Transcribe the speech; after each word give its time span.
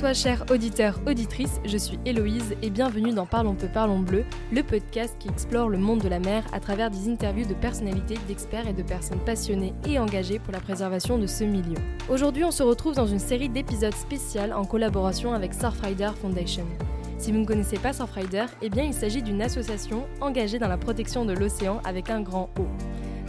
Toi, 0.00 0.14
cher 0.14 0.46
auditeur, 0.50 0.98
auditrice, 1.06 1.60
je 1.66 1.76
suis 1.76 1.98
Héloïse 2.06 2.56
et 2.62 2.70
bienvenue 2.70 3.12
dans 3.12 3.26
Parlons 3.26 3.54
peu, 3.54 3.68
parlons 3.68 3.98
bleu, 3.98 4.24
le 4.50 4.62
podcast 4.62 5.14
qui 5.18 5.28
explore 5.28 5.68
le 5.68 5.76
monde 5.76 6.00
de 6.00 6.08
la 6.08 6.18
mer 6.18 6.42
à 6.54 6.58
travers 6.58 6.90
des 6.90 7.06
interviews 7.06 7.46
de 7.46 7.52
personnalités, 7.52 8.14
d'experts 8.26 8.66
et 8.66 8.72
de 8.72 8.82
personnes 8.82 9.22
passionnées 9.26 9.74
et 9.86 9.98
engagées 9.98 10.38
pour 10.38 10.54
la 10.54 10.60
préservation 10.60 11.18
de 11.18 11.26
ce 11.26 11.44
milieu. 11.44 11.76
Aujourd'hui, 12.08 12.44
on 12.44 12.50
se 12.50 12.62
retrouve 12.62 12.94
dans 12.94 13.06
une 13.06 13.18
série 13.18 13.50
d'épisodes 13.50 13.94
spéciaux 13.94 14.40
en 14.56 14.64
collaboration 14.64 15.34
avec 15.34 15.52
Surfrider 15.52 16.12
Foundation. 16.18 16.64
Si 17.18 17.30
vous 17.30 17.38
ne 17.40 17.44
connaissez 17.44 17.76
pas 17.76 17.92
Surfrider, 17.92 18.46
eh 18.62 18.70
bien 18.70 18.84
il 18.84 18.94
s'agit 18.94 19.20
d'une 19.20 19.42
association 19.42 20.06
engagée 20.22 20.58
dans 20.58 20.68
la 20.68 20.78
protection 20.78 21.26
de 21.26 21.34
l'océan 21.34 21.78
avec 21.84 22.08
un 22.08 22.22
grand 22.22 22.48
O. 22.58 22.64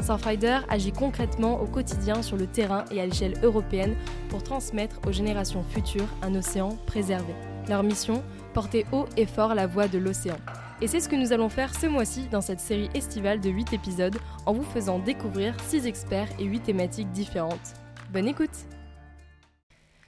Surfrider 0.01 0.59
agit 0.69 0.91
concrètement 0.91 1.61
au 1.61 1.65
quotidien 1.65 2.21
sur 2.21 2.37
le 2.37 2.47
terrain 2.47 2.85
et 2.91 3.01
à 3.01 3.05
l'échelle 3.05 3.35
européenne 3.43 3.95
pour 4.29 4.43
transmettre 4.43 4.99
aux 5.07 5.11
générations 5.11 5.63
futures 5.63 6.07
un 6.21 6.35
océan 6.35 6.69
préservé. 6.87 7.33
Leur 7.69 7.83
mission 7.83 8.23
Porter 8.53 8.85
haut 8.91 9.05
et 9.17 9.25
fort 9.25 9.55
la 9.55 9.67
voix 9.67 9.87
de 9.87 9.97
l'océan. 9.97 10.37
Et 10.81 10.87
c'est 10.87 10.99
ce 10.99 11.07
que 11.07 11.15
nous 11.15 11.31
allons 11.31 11.49
faire 11.49 11.73
ce 11.75 11.85
mois-ci 11.85 12.27
dans 12.29 12.41
cette 12.41 12.59
série 12.59 12.89
estivale 12.95 13.39
de 13.39 13.49
8 13.49 13.73
épisodes 13.73 14.17
en 14.45 14.53
vous 14.53 14.63
faisant 14.63 14.99
découvrir 14.99 15.55
6 15.67 15.85
experts 15.85 16.29
et 16.39 16.45
8 16.45 16.61
thématiques 16.61 17.11
différentes. 17.11 17.75
Bonne 18.11 18.27
écoute 18.27 18.65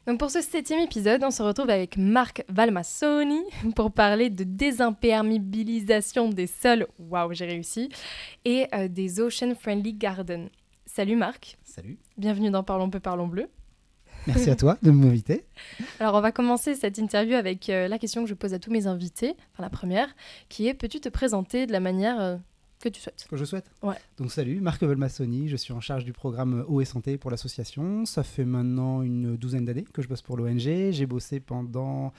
donc 0.06 0.20
pour 0.20 0.30
ce 0.30 0.42
septième 0.42 0.80
épisode, 0.80 1.24
on 1.24 1.32
se 1.32 1.42
retrouve 1.42 1.70
avec 1.70 1.98
Marc 1.98 2.44
Valmassoni 2.50 3.42
pour 3.76 3.92
parler 3.92 4.30
de 4.30 4.44
désimperméabilisation 4.44 6.30
des 6.30 6.48
sols, 6.48 6.88
waouh 7.00 7.34
j'ai 7.34 7.46
réussi, 7.46 7.90
et 8.46 8.68
euh, 8.74 8.88
des 8.88 9.20
Ocean 9.20 9.54
Friendly 9.56 9.94
Gardens. 9.94 10.50
Salut 10.86 11.16
Marc. 11.16 11.58
Salut. 11.64 11.98
Bienvenue 12.18 12.52
dans 12.52 12.64
Parlons 12.64 12.90
peu, 12.90 13.00
parlons 13.00 13.28
bleu. 13.28 13.48
Merci 14.28 14.50
à 14.50 14.56
toi 14.56 14.78
de 14.82 14.92
m'inviter. 14.92 15.44
Alors 16.00 16.16
on 16.16 16.22
va 16.22 16.32
commencer 16.32 16.76
cette 16.76 16.98
interview 16.98 17.36
avec 17.36 17.70
euh, 17.70 17.88
la 17.88 17.98
question 17.98 18.24
que 18.24 18.30
je 18.30 18.34
pose 18.34 18.54
à 18.54 18.60
tous 18.60 18.72
mes 18.72 18.88
invités, 18.88 19.36
enfin 19.54 19.64
la 19.64 19.70
première, 19.70 20.16
qui 20.50 20.68
est 20.68 20.74
peux-tu 20.74 21.00
te 21.00 21.10
présenter 21.10 21.66
de 21.66 21.72
la 21.72 21.80
manière 21.80 22.22
euh, 22.22 22.38
que 22.84 22.90
tu 22.90 23.02
souhaites. 23.02 23.26
Que 23.30 23.38
je 23.38 23.46
souhaite 23.46 23.72
Ouais. 23.82 23.96
Donc 24.18 24.32
salut, 24.32 24.60
Marc 24.60 24.84
Velmassoni, 24.84 25.48
je 25.48 25.56
suis 25.56 25.72
en 25.74 25.80
charge 25.80 26.04
du 26.04 26.12
programme 26.12 26.66
Eau 26.68 26.82
et 26.82 26.86
Santé 26.86 27.18
pour 27.18 27.32
l'association. 27.32 28.06
Ça 28.06 28.24
fait 28.24 28.44
maintenant 28.44 29.02
une 29.02 29.38
douzaine 29.38 29.64
d'années 29.64 29.86
que 29.94 30.02
je 30.02 30.10
bosse 30.10 30.22
pour 30.22 30.36
l'ONG. 30.36 30.60
J'ai 30.60 31.06
bossé 31.06 31.40
pendant 31.40 32.12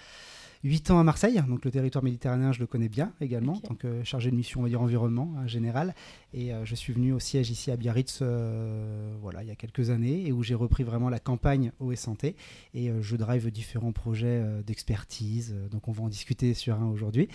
8 0.64 0.90
ans 0.92 0.98
à 0.98 1.04
Marseille, 1.04 1.40
donc 1.46 1.64
le 1.64 1.70
territoire 1.70 2.02
méditerranéen, 2.02 2.50
je 2.52 2.60
le 2.60 2.66
connais 2.66 2.88
bien 2.88 3.12
également, 3.20 3.52
en 3.52 3.60
tant 3.60 3.74
que 3.74 4.02
chargé 4.02 4.30
de 4.30 4.36
mission, 4.36 4.60
on 4.60 4.62
va 4.62 4.70
dire 4.70 4.80
environnement 4.80 5.34
en 5.36 5.46
général. 5.46 5.94
Et 6.32 6.52
euh, 6.54 6.64
je 6.64 6.74
suis 6.74 6.92
venu 6.94 7.12
au 7.12 7.18
siège 7.20 7.50
ici 7.50 7.70
à 7.70 7.76
Biarritz, 7.76 8.20
euh, 8.22 9.14
voilà, 9.20 9.42
il 9.42 9.48
y 9.48 9.52
a 9.52 9.54
quelques 9.54 9.90
années, 9.90 10.26
et 10.26 10.32
où 10.32 10.42
j'ai 10.42 10.54
repris 10.54 10.82
vraiment 10.82 11.10
la 11.10 11.18
campagne 11.20 11.70
eau 11.80 11.92
et 11.92 11.96
santé. 11.96 12.34
Et 12.72 12.90
euh, 12.90 13.02
je 13.02 13.14
drive 13.16 13.50
différents 13.50 13.92
projets 13.92 14.42
d'expertise, 14.66 15.54
donc 15.70 15.86
on 15.88 15.92
va 15.92 16.02
en 16.02 16.08
discuter 16.08 16.54
sur 16.54 16.80
un 16.80 16.86
aujourd'hui. 16.86 17.28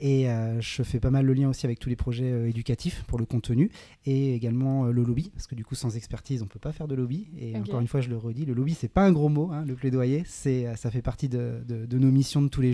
Et 0.00 0.26
je 0.60 0.82
fais 0.82 1.00
pas 1.00 1.10
mal 1.10 1.24
le 1.24 1.32
lien 1.32 1.48
aussi 1.48 1.64
avec 1.66 1.78
tous 1.78 1.88
les 1.88 1.96
projets 1.96 2.48
éducatifs 2.50 3.02
pour 3.06 3.18
le 3.18 3.24
contenu, 3.24 3.70
et 4.06 4.34
également 4.34 4.84
le 4.84 5.02
lobby, 5.02 5.30
parce 5.34 5.46
que 5.46 5.54
du 5.54 5.64
coup, 5.64 5.74
sans 5.74 5.96
expertise, 5.96 6.42
on 6.42 6.46
peut 6.46 6.58
pas 6.58 6.72
faire 6.72 6.86
de 6.88 6.94
lobby. 6.94 7.28
Et 7.38 7.56
encore 7.56 7.80
une 7.80 7.88
fois, 7.88 8.00
je 8.00 8.10
le 8.10 8.16
redis, 8.16 8.44
le 8.44 8.52
lobby, 8.54 8.74
c'est 8.74 8.88
pas 8.88 9.04
un 9.06 9.12
gros 9.12 9.28
mot, 9.28 9.50
hein, 9.52 9.64
le 9.66 9.74
plaidoyer, 9.74 10.22
c'est, 10.26 10.74
ça 10.76 10.90
fait 10.90 11.02
partie 11.02 11.28
de, 11.28 11.62
de- 11.66 11.86
de 11.86 11.98
nos 11.98 12.10
missions 12.10 12.42
de 12.42 12.48
tous 12.48 12.60
les 12.60 12.73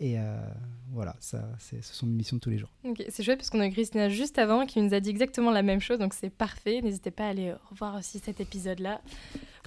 Et 0.00 0.18
euh, 0.18 0.36
voilà, 0.92 1.16
ça, 1.18 1.48
c'est, 1.58 1.82
ce 1.82 1.94
sont 1.94 2.06
mes 2.06 2.14
missions 2.14 2.36
de 2.36 2.40
tous 2.40 2.50
les 2.50 2.58
jours. 2.58 2.70
C'est 3.08 3.22
chouette 3.22 3.38
parce 3.38 3.50
qu'on 3.50 3.60
a 3.60 3.66
eu 3.66 3.72
Christina 3.72 4.08
juste 4.08 4.38
avant 4.38 4.64
qui 4.64 4.80
nous 4.80 4.94
a 4.94 5.00
dit 5.00 5.10
exactement 5.10 5.50
la 5.50 5.62
même 5.62 5.80
chose, 5.80 5.98
donc 5.98 6.14
c'est 6.14 6.30
parfait. 6.30 6.80
N'hésitez 6.82 7.10
pas 7.10 7.24
à 7.24 7.28
aller 7.28 7.52
revoir 7.70 7.96
aussi 7.96 8.20
cet 8.20 8.40
épisode-là. 8.40 9.00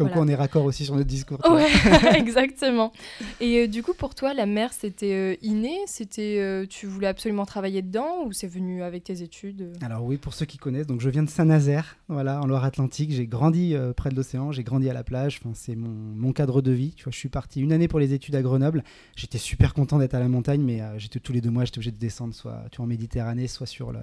Comme 0.01 0.07
Voilà. 0.09 0.25
quoi, 0.25 0.25
on 0.25 0.35
est 0.35 0.35
raccord 0.35 0.65
aussi 0.65 0.83
sur 0.83 0.95
notre 0.95 1.07
discours. 1.07 1.37
Ouais, 1.47 1.67
exactement. 2.17 2.91
Et 3.39 3.59
euh, 3.59 3.67
du 3.67 3.83
coup, 3.83 3.93
pour 3.93 4.15
toi, 4.15 4.33
la 4.33 4.47
mer, 4.47 4.73
c'était 4.73 5.13
euh, 5.13 5.35
inné 5.43 5.77
C'était, 5.85 6.37
euh, 6.39 6.65
tu 6.67 6.87
voulais 6.87 7.05
absolument 7.05 7.45
travailler 7.45 7.83
dedans 7.83 8.23
ou 8.25 8.31
c'est 8.31 8.47
venu 8.47 8.81
avec 8.81 9.03
tes 9.03 9.21
études? 9.21 9.73
Alors 9.81 10.03
oui, 10.03 10.17
pour 10.17 10.33
ceux 10.33 10.47
qui 10.47 10.57
connaissent, 10.57 10.87
donc 10.87 11.01
je 11.01 11.09
viens 11.09 11.21
de 11.21 11.29
Saint-Nazaire, 11.29 11.97
voilà, 12.07 12.41
en 12.41 12.47
Loire-Atlantique. 12.47 13.11
J'ai 13.11 13.27
grandi 13.27 13.75
euh, 13.75 13.93
près 13.93 14.09
de 14.09 14.15
l'océan, 14.15 14.51
j'ai 14.51 14.63
grandi 14.63 14.89
à 14.89 14.93
la 14.93 15.03
plage. 15.03 15.39
Enfin, 15.39 15.51
c'est 15.53 15.75
mon, 15.75 15.89
mon 15.89 16.33
cadre 16.33 16.63
de 16.63 16.71
vie. 16.71 16.93
Tu 16.95 17.03
vois, 17.03 17.11
je 17.11 17.17
suis 17.17 17.29
parti 17.29 17.61
une 17.61 17.73
année 17.73 17.87
pour 17.87 17.99
les 17.99 18.13
études 18.13 18.35
à 18.35 18.41
Grenoble. 18.41 18.83
J'étais 19.15 19.37
super 19.37 19.75
content 19.75 19.99
d'être 19.99 20.15
à 20.15 20.19
la 20.19 20.29
montagne, 20.29 20.61
mais 20.61 20.81
j'étais 20.97 21.19
tous 21.19 21.31
les 21.31 21.41
deux 21.41 21.51
mois, 21.51 21.65
j'étais 21.65 21.77
obligé 21.77 21.91
de 21.91 21.99
descendre, 21.99 22.33
soit 22.33 22.63
tu 22.71 22.77
vois, 22.77 22.85
en 22.85 22.89
Méditerranée, 22.89 23.47
soit 23.47 23.67
sur 23.67 23.91
le, 23.91 23.99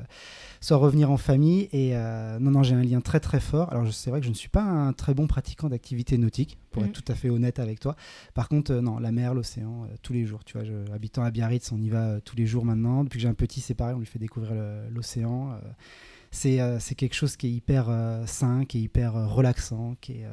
soit 0.60 0.76
revenir 0.76 1.10
en 1.10 1.16
famille. 1.16 1.69
Et 1.72 1.94
non, 2.41 2.53
non, 2.53 2.62
j'ai 2.62 2.76
un 2.76 2.84
lien 2.84 3.00
très 3.00 3.19
très 3.19 3.41
fort. 3.41 3.72
Alors 3.72 3.92
c'est 3.92 4.10
vrai 4.10 4.20
que 4.20 4.26
je 4.26 4.31
ne 4.31 4.37
suis 4.37 4.48
pas 4.48 4.62
un 4.62 4.92
très 4.92 5.14
bon 5.14 5.26
pratiquant 5.26 5.69
d'activité 5.69 5.88
nautique, 6.19 6.59
pour 6.71 6.82
Mhm. 6.82 6.88
être 6.88 7.03
tout 7.03 7.12
à 7.12 7.15
fait 7.15 7.31
honnête 7.31 7.59
avec 7.59 7.81
toi. 7.81 7.97
Par 8.34 8.49
contre, 8.49 8.72
euh, 8.72 8.81
non, 8.81 8.99
la 8.99 9.12
mer, 9.12 9.34
l'océan, 9.34 9.84
euh, 9.84 9.94
tous 10.03 10.12
les 10.12 10.25
jours. 10.25 10.44
Tu 10.44 10.54
vois, 10.54 10.65
je, 10.65 10.91
habitant 10.93 11.22
à 11.22 11.31
Biarritz, 11.31 11.71
on 11.72 11.81
y 11.81 11.88
va 11.88 12.09
euh, 12.09 12.21
tous 12.21 12.37
les 12.37 12.47
jours 12.47 12.65
maintenant. 12.65 13.04
Depuis 13.04 13.19
que 13.19 13.22
j'ai 13.22 13.28
un 13.28 13.34
petit, 13.34 13.60
c'est 13.60 13.75
pareil, 13.75 13.94
on 13.94 14.00
lui 14.00 14.06
fait 14.06 14.19
découvrir 14.19 14.53
l'océan. 14.91 15.59
c'est 16.31 16.94
quelque 16.97 17.15
chose 17.15 17.37
qui 17.37 17.47
est 17.47 17.50
hyper 17.53 17.87
sain, 18.26 18.65
qui 18.65 18.78
est 18.78 18.82
hyper 18.82 19.15
relaxant, 19.15 19.94
qui 20.00 20.12
est 20.12 20.26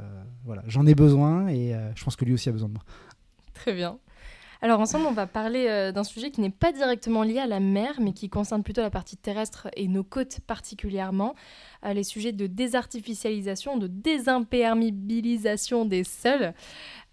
voilà. 0.43 0.63
J'en 0.67 0.85
ai 0.85 0.95
besoin 0.95 1.47
et 1.47 1.73
je 1.95 2.03
pense 2.03 2.15
que 2.15 2.25
lui 2.25 2.33
aussi 2.33 2.49
a 2.49 2.51
besoin 2.51 2.67
de 2.69 2.73
moi. 2.73 2.83
Très 3.53 3.73
bien. 3.73 3.97
Alors 4.61 4.79
ensemble, 4.79 5.05
on 5.05 5.11
va 5.11 5.27
parler 5.27 5.67
euh, 5.67 5.91
d'un 5.91 6.03
sujet 6.03 6.31
qui 6.31 6.41
n'est 6.41 6.49
pas 6.49 6.71
directement 6.71 7.23
lié 7.23 7.37
à 7.39 7.45
la 7.45 7.59
mer, 7.59 7.99
mais 8.01 8.13
qui 8.13 8.29
concerne 8.29 8.63
plutôt 8.63 8.81
la 8.81 8.89
partie 8.89 9.17
terrestre 9.17 9.67
et 9.75 9.87
nos 9.87 10.03
côtes 10.03 10.39
particulièrement, 10.47 11.35
les 11.93 12.03
sujets 12.03 12.31
de 12.31 12.47
désartificialisation, 12.47 13.77
de 13.77 13.87
désimperméabilisation 13.87 15.85
des 15.85 16.03
sols. 16.03 16.53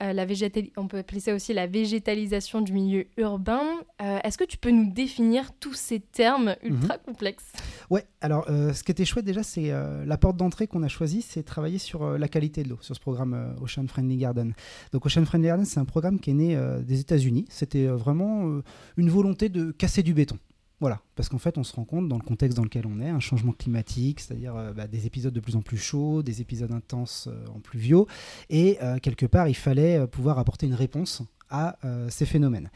Euh, 0.02 0.12
la 0.12 0.26
végétali- 0.26 0.72
on 0.76 0.88
peut 0.88 0.98
appeler 0.98 1.20
ça 1.20 1.34
aussi 1.34 1.52
la 1.52 1.66
végétalisation 1.66 2.60
du 2.60 2.72
milieu 2.72 3.06
urbain. 3.16 3.62
Euh, 4.00 4.18
Est-ce 4.24 4.36
que 4.38 4.44
tu 4.44 4.58
peux 4.58 4.70
nous 4.70 4.92
définir 4.92 5.52
tous 5.60 5.74
ces 5.74 6.00
termes 6.00 6.56
ultra 6.62 6.98
complexes? 6.98 7.52
Ouais, 7.90 8.04
alors 8.20 8.46
euh, 8.50 8.72
ce 8.72 8.82
qui 8.82 8.90
était 8.90 9.04
chouette 9.04 9.24
déjà, 9.24 9.42
c'est 9.42 9.70
la 10.06 10.16
porte 10.16 10.36
d'entrée 10.36 10.66
qu'on 10.66 10.82
a 10.82 10.88
choisie, 10.88 11.22
c'est 11.22 11.42
travailler 11.42 11.78
sur 11.78 12.18
la 12.18 12.28
qualité 12.28 12.62
de 12.62 12.68
l'eau, 12.70 12.78
sur 12.80 12.94
ce 12.94 13.00
programme 13.00 13.56
Ocean 13.60 13.86
Friendly 13.86 14.16
Garden. 14.16 14.54
Donc 14.92 15.06
Ocean 15.06 15.24
Friendly 15.24 15.48
Garden, 15.48 15.64
c'est 15.66 15.80
un 15.80 15.84
programme 15.84 16.18
qui 16.18 16.30
est 16.30 16.34
né 16.34 16.58
des 16.82 17.00
États-Unis. 17.00 17.44
C'était 17.48 17.86
vraiment 17.86 18.60
une 18.96 19.10
volonté 19.10 19.48
de 19.48 19.70
casser 19.70 20.02
du 20.02 20.14
béton. 20.14 20.38
Voilà, 20.82 21.00
parce 21.14 21.28
qu'en 21.28 21.38
fait, 21.38 21.58
on 21.58 21.62
se 21.62 21.72
rend 21.76 21.84
compte 21.84 22.08
dans 22.08 22.18
le 22.18 22.24
contexte 22.24 22.56
dans 22.56 22.64
lequel 22.64 22.88
on 22.88 22.98
est, 22.98 23.08
un 23.08 23.20
changement 23.20 23.52
climatique, 23.52 24.18
c'est-à-dire 24.18 24.56
euh, 24.56 24.72
bah, 24.72 24.88
des 24.88 25.06
épisodes 25.06 25.32
de 25.32 25.38
plus 25.38 25.54
en 25.54 25.62
plus 25.62 25.76
chauds, 25.76 26.24
des 26.24 26.40
épisodes 26.40 26.72
intenses 26.72 27.28
euh, 27.30 27.46
en 27.54 27.60
pluviaux, 27.60 28.08
et 28.50 28.78
euh, 28.82 28.98
quelque 28.98 29.24
part, 29.24 29.46
il 29.46 29.54
fallait 29.54 30.04
pouvoir 30.08 30.40
apporter 30.40 30.66
une 30.66 30.74
réponse 30.74 31.22
à 31.50 31.76
ces 32.08 32.26
phénomènes. 32.26 32.70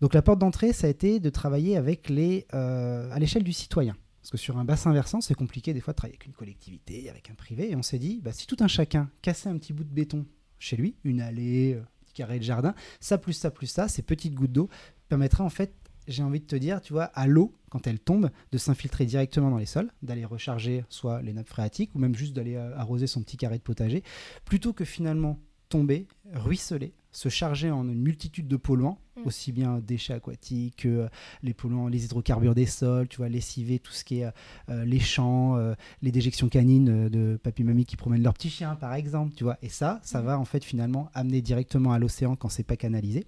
Donc 0.00 0.14
la 0.14 0.22
porte 0.22 0.38
d'entrée, 0.38 0.72
ça 0.72 0.86
a 0.86 0.90
été 0.90 1.20
de 1.20 1.28
travailler 1.28 1.76
avec 1.76 2.08
les, 2.08 2.46
à 2.52 3.18
l'échelle 3.18 3.42
du 3.42 3.52
citoyen. 3.52 3.96
Parce 4.22 4.30
que 4.30 4.38
sur 4.38 4.56
un 4.56 4.64
bassin 4.64 4.92
versant, 4.92 5.20
c'est 5.20 5.34
compliqué 5.34 5.74
des 5.74 5.80
fois 5.80 5.92
de 5.92 5.96
travailler 5.96 6.14
avec 6.14 6.26
une 6.26 6.32
collectivité, 6.32 7.10
avec 7.10 7.28
un 7.30 7.34
privé. 7.34 7.70
Et 7.70 7.76
on 7.76 7.82
s'est 7.82 7.98
dit, 7.98 8.20
bah, 8.22 8.32
si 8.32 8.46
tout 8.46 8.56
un 8.60 8.68
chacun 8.68 9.10
cassait 9.20 9.48
un 9.48 9.58
petit 9.58 9.72
bout 9.72 9.82
de 9.82 9.92
béton 9.92 10.24
chez 10.60 10.76
lui, 10.76 10.94
une 11.02 11.20
allée, 11.20 11.74
un 11.74 12.04
petit 12.04 12.14
carré 12.14 12.38
de 12.38 12.44
jardin, 12.44 12.74
ça 13.00 13.18
plus 13.18 13.32
ça 13.34 13.50
plus 13.50 13.66
ça, 13.66 13.88
ces 13.88 14.02
petites 14.02 14.34
gouttes 14.34 14.52
d'eau 14.52 14.70
permettraient 15.08 15.42
en 15.42 15.50
fait, 15.50 15.74
j'ai 16.08 16.22
envie 16.22 16.40
de 16.40 16.46
te 16.46 16.56
dire, 16.56 16.80
tu 16.80 16.92
vois, 16.92 17.04
à 17.04 17.26
l'eau, 17.26 17.54
quand 17.70 17.86
elle 17.86 17.98
tombe, 17.98 18.30
de 18.50 18.58
s'infiltrer 18.58 19.06
directement 19.06 19.50
dans 19.50 19.58
les 19.58 19.66
sols, 19.66 19.90
d'aller 20.02 20.24
recharger 20.24 20.84
soit 20.88 21.22
les 21.22 21.32
nappes 21.32 21.48
phréatiques 21.48 21.94
ou 21.94 21.98
même 21.98 22.14
juste 22.14 22.34
d'aller 22.34 22.56
euh, 22.56 22.76
arroser 22.76 23.06
son 23.06 23.22
petit 23.22 23.36
carré 23.36 23.58
de 23.58 23.62
potager, 23.62 24.02
plutôt 24.44 24.72
que 24.72 24.84
finalement 24.84 25.38
tomber, 25.68 26.06
ruisseler, 26.32 26.92
se 27.12 27.28
charger 27.28 27.70
en 27.70 27.86
une 27.88 28.00
multitude 28.00 28.48
de 28.48 28.56
polluants, 28.56 28.98
Mm. 29.14 29.26
aussi 29.26 29.52
bien 29.52 29.78
déchets 29.86 30.14
aquatiques 30.14 30.76
que 30.84 30.88
euh, 30.88 31.08
les 31.42 31.52
polluants, 31.52 31.86
les 31.88 32.06
hydrocarbures 32.06 32.54
des 32.54 32.64
sols, 32.64 33.08
tu 33.08 33.18
vois, 33.18 33.28
lessiver 33.28 33.78
tout 33.78 33.92
ce 33.92 34.04
qui 34.04 34.20
est 34.20 34.30
euh, 34.70 34.86
les 34.86 35.00
champs, 35.00 35.54
euh, 35.58 35.74
les 36.00 36.10
déjections 36.10 36.48
canines 36.48 36.88
euh, 36.88 37.08
de 37.10 37.36
papy-mamie 37.36 37.84
qui 37.84 37.96
promènent 37.96 38.22
leurs 38.22 38.32
petits 38.32 38.48
chiens, 38.48 38.74
par 38.74 38.94
exemple, 38.94 39.34
tu 39.34 39.44
vois. 39.44 39.58
Et 39.60 39.68
ça, 39.68 40.00
ça 40.02 40.22
va 40.22 40.38
en 40.38 40.46
fait 40.46 40.64
finalement 40.64 41.10
amener 41.12 41.42
directement 41.42 41.92
à 41.92 41.98
l'océan 41.98 42.36
quand 42.36 42.48
c'est 42.48 42.62
pas 42.62 42.76
canalisé. 42.76 43.26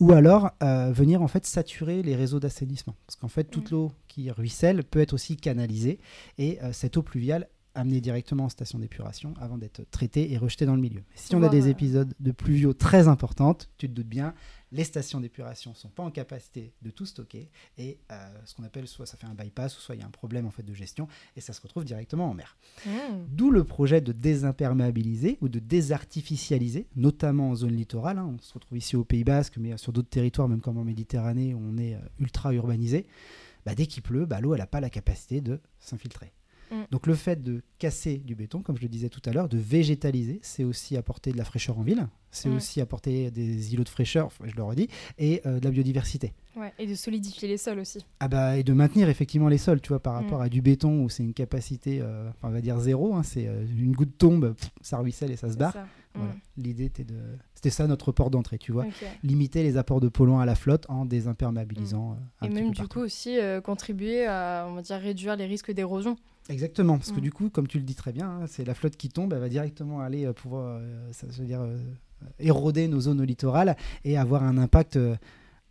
Ou 0.00 0.12
alors 0.12 0.50
euh, 0.62 0.90
venir 0.92 1.20
en 1.20 1.28
fait 1.28 1.44
saturer 1.44 2.02
les 2.02 2.16
réseaux 2.16 2.40
d'assainissement. 2.40 2.94
Parce 3.06 3.16
qu'en 3.16 3.28
fait, 3.28 3.44
toute 3.44 3.70
Mm. 3.70 3.74
l'eau 3.74 3.92
qui 4.08 4.30
ruisselle 4.30 4.82
peut 4.82 5.00
être 5.00 5.12
aussi 5.12 5.36
canalisée 5.36 5.98
et 6.38 6.58
euh, 6.62 6.72
cette 6.72 6.96
eau 6.96 7.02
pluviale 7.02 7.48
amenée 7.78 8.00
directement 8.00 8.44
en 8.44 8.48
station 8.48 8.78
d'épuration 8.78 9.34
avant 9.40 9.56
d'être 9.56 9.88
traitée 9.90 10.32
et 10.32 10.38
rejetée 10.38 10.66
dans 10.66 10.74
le 10.74 10.80
milieu. 10.80 11.02
Si 11.14 11.34
on 11.34 11.42
a 11.42 11.48
des 11.48 11.66
euh, 11.66 11.70
épisodes 11.70 12.12
de 12.18 12.32
pluviaux 12.32 12.72
très 12.72 13.06
importantes, 13.08 13.70
tu 13.78 13.88
te 13.88 13.94
doutes 13.94 14.08
bien, 14.08 14.34
les 14.72 14.84
stations 14.84 15.20
d'épuration 15.20 15.74
sont 15.74 15.88
pas 15.88 16.02
en 16.02 16.10
capacité 16.10 16.72
de 16.82 16.90
tout 16.90 17.06
stocker 17.06 17.48
et 17.78 17.98
euh, 18.10 18.16
ce 18.44 18.54
qu'on 18.54 18.64
appelle 18.64 18.86
soit 18.88 19.06
ça 19.06 19.16
fait 19.16 19.26
un 19.26 19.34
bypass 19.34 19.78
ou 19.78 19.80
soit 19.80 19.94
il 19.94 20.00
y 20.00 20.04
a 20.04 20.06
un 20.06 20.10
problème 20.10 20.44
en 20.46 20.50
fait 20.50 20.64
de 20.64 20.74
gestion 20.74 21.08
et 21.36 21.40
ça 21.40 21.52
se 21.52 21.60
retrouve 21.60 21.84
directement 21.84 22.28
en 22.28 22.34
mer. 22.34 22.56
Mmh. 22.84 22.90
D'où 23.28 23.50
le 23.50 23.64
projet 23.64 24.00
de 24.00 24.12
désimperméabiliser 24.12 25.38
ou 25.40 25.48
de 25.48 25.58
désartificialiser, 25.58 26.86
notamment 26.96 27.50
en 27.50 27.54
zone 27.54 27.76
littorale. 27.76 28.18
hein. 28.18 28.34
On 28.34 28.42
se 28.42 28.52
retrouve 28.54 28.76
ici 28.76 28.96
au 28.96 29.04
Pays 29.04 29.24
Basque, 29.24 29.56
mais 29.58 29.76
sur 29.76 29.92
d'autres 29.92 30.10
territoires, 30.10 30.48
même 30.48 30.60
comme 30.60 30.78
en 30.78 30.84
Méditerranée, 30.84 31.54
où 31.54 31.60
on 31.62 31.78
est 31.78 31.94
euh, 31.94 32.00
ultra 32.18 32.52
urbanisé. 32.52 33.06
Bah, 33.64 33.74
dès 33.74 33.86
qu'il 33.86 34.02
pleut, 34.02 34.26
bah, 34.26 34.40
l'eau 34.40 34.56
n'a 34.56 34.66
pas 34.66 34.80
la 34.80 34.90
capacité 34.90 35.40
de 35.40 35.60
s'infiltrer. 35.78 36.32
Mm. 36.70 36.74
Donc 36.90 37.06
le 37.06 37.14
fait 37.14 37.42
de 37.42 37.62
casser 37.78 38.18
du 38.18 38.34
béton, 38.34 38.60
comme 38.62 38.76
je 38.76 38.82
le 38.82 38.88
disais 38.88 39.08
tout 39.08 39.22
à 39.24 39.32
l'heure, 39.32 39.48
de 39.48 39.58
végétaliser, 39.58 40.38
c'est 40.42 40.64
aussi 40.64 40.96
apporter 40.96 41.32
de 41.32 41.38
la 41.38 41.44
fraîcheur 41.44 41.78
en 41.78 41.82
ville, 41.82 42.06
c'est 42.30 42.48
Ouais. 42.48 42.56
aussi 42.56 42.80
apporter 42.80 43.30
des 43.30 43.72
îlots 43.72 43.84
de 43.84 43.88
fraîcheur, 43.88 44.30
je 44.44 44.54
le 44.54 44.62
redis, 44.62 44.88
et 45.18 45.40
euh, 45.46 45.60
de 45.60 45.64
la 45.64 45.70
biodiversité. 45.70 46.32
Ouais, 46.56 46.72
et 46.78 46.86
de 46.86 46.94
solidifier 46.94 47.46
les 47.48 47.56
sols 47.56 47.78
aussi. 47.78 48.04
Ah 48.20 48.26
bah, 48.28 48.56
et 48.58 48.64
de 48.64 48.72
maintenir 48.72 49.08
effectivement 49.08 49.48
les 49.48 49.58
sols, 49.58 49.80
tu 49.80 49.88
vois, 49.88 50.00
par 50.02 50.14
rapport 50.14 50.40
Mm. 50.40 50.42
à 50.42 50.48
du 50.48 50.60
béton 50.60 51.04
où 51.04 51.08
c'est 51.08 51.22
une 51.22 51.34
capacité, 51.34 52.00
euh, 52.02 52.28
on 52.42 52.50
va 52.50 52.60
dire 52.60 52.78
zéro, 52.80 53.14
hein, 53.14 53.22
c'est 53.22 53.46
euh, 53.46 53.64
une 53.78 53.92
goutte 53.92 54.18
tombe, 54.18 54.54
pff, 54.54 54.70
ça 54.80 54.98
ruisselle 54.98 55.30
et 55.30 55.36
ça 55.36 55.50
se 55.50 55.56
barre. 55.56 55.72
ça. 55.72 55.86
Voilà. 56.14 56.32
Mm. 56.32 56.38
L'idée 56.62 56.84
était 56.86 57.04
de... 57.04 57.14
C'était 57.54 57.70
ça 57.70 57.86
notre 57.86 58.12
port 58.12 58.30
d'entrée, 58.30 58.58
tu 58.58 58.72
vois. 58.72 58.86
Limiter 59.22 59.62
les 59.62 59.76
apports 59.76 60.00
de 60.00 60.08
polluants 60.08 60.38
à 60.40 60.46
la 60.46 60.54
flotte 60.54 60.84
en 60.88 61.04
désimperméabilisant. 61.06 62.16
Et 62.42 62.48
même 62.48 62.70
du 62.70 62.76
partout. 62.82 63.00
coup 63.00 63.04
aussi 63.04 63.38
euh, 63.38 63.60
contribuer 63.60 64.26
à 64.26 64.66
on 64.68 64.74
va 64.74 64.82
dire 64.82 64.98
réduire 64.98 65.36
les 65.36 65.46
risques 65.46 65.72
d'érosion. 65.72 66.16
Exactement, 66.48 66.96
parce 66.98 67.10
que 67.12 67.18
Mm. 67.18 67.22
du 67.22 67.32
coup, 67.32 67.50
comme 67.50 67.66
tu 67.68 67.78
le 67.78 67.84
dis 67.84 67.94
très 67.94 68.12
bien, 68.12 68.28
hein, 68.28 68.46
c'est 68.46 68.64
la 68.64 68.74
flotte 68.74 68.96
qui 68.96 69.08
tombe, 69.10 69.32
elle 69.34 69.40
va 69.40 69.48
directement 69.48 70.00
aller 70.00 70.24
euh, 70.26 70.32
pouvoir, 70.32 70.78
euh, 70.80 71.12
ça 71.12 71.26
veut 71.26 71.44
dire, 71.44 71.60
euh, 71.60 71.76
éroder 72.38 72.88
nos 72.88 73.00
zones 73.00 73.22
littorales 73.22 73.76
et 74.04 74.16
avoir 74.16 74.42
un 74.42 74.56
impact 74.58 74.98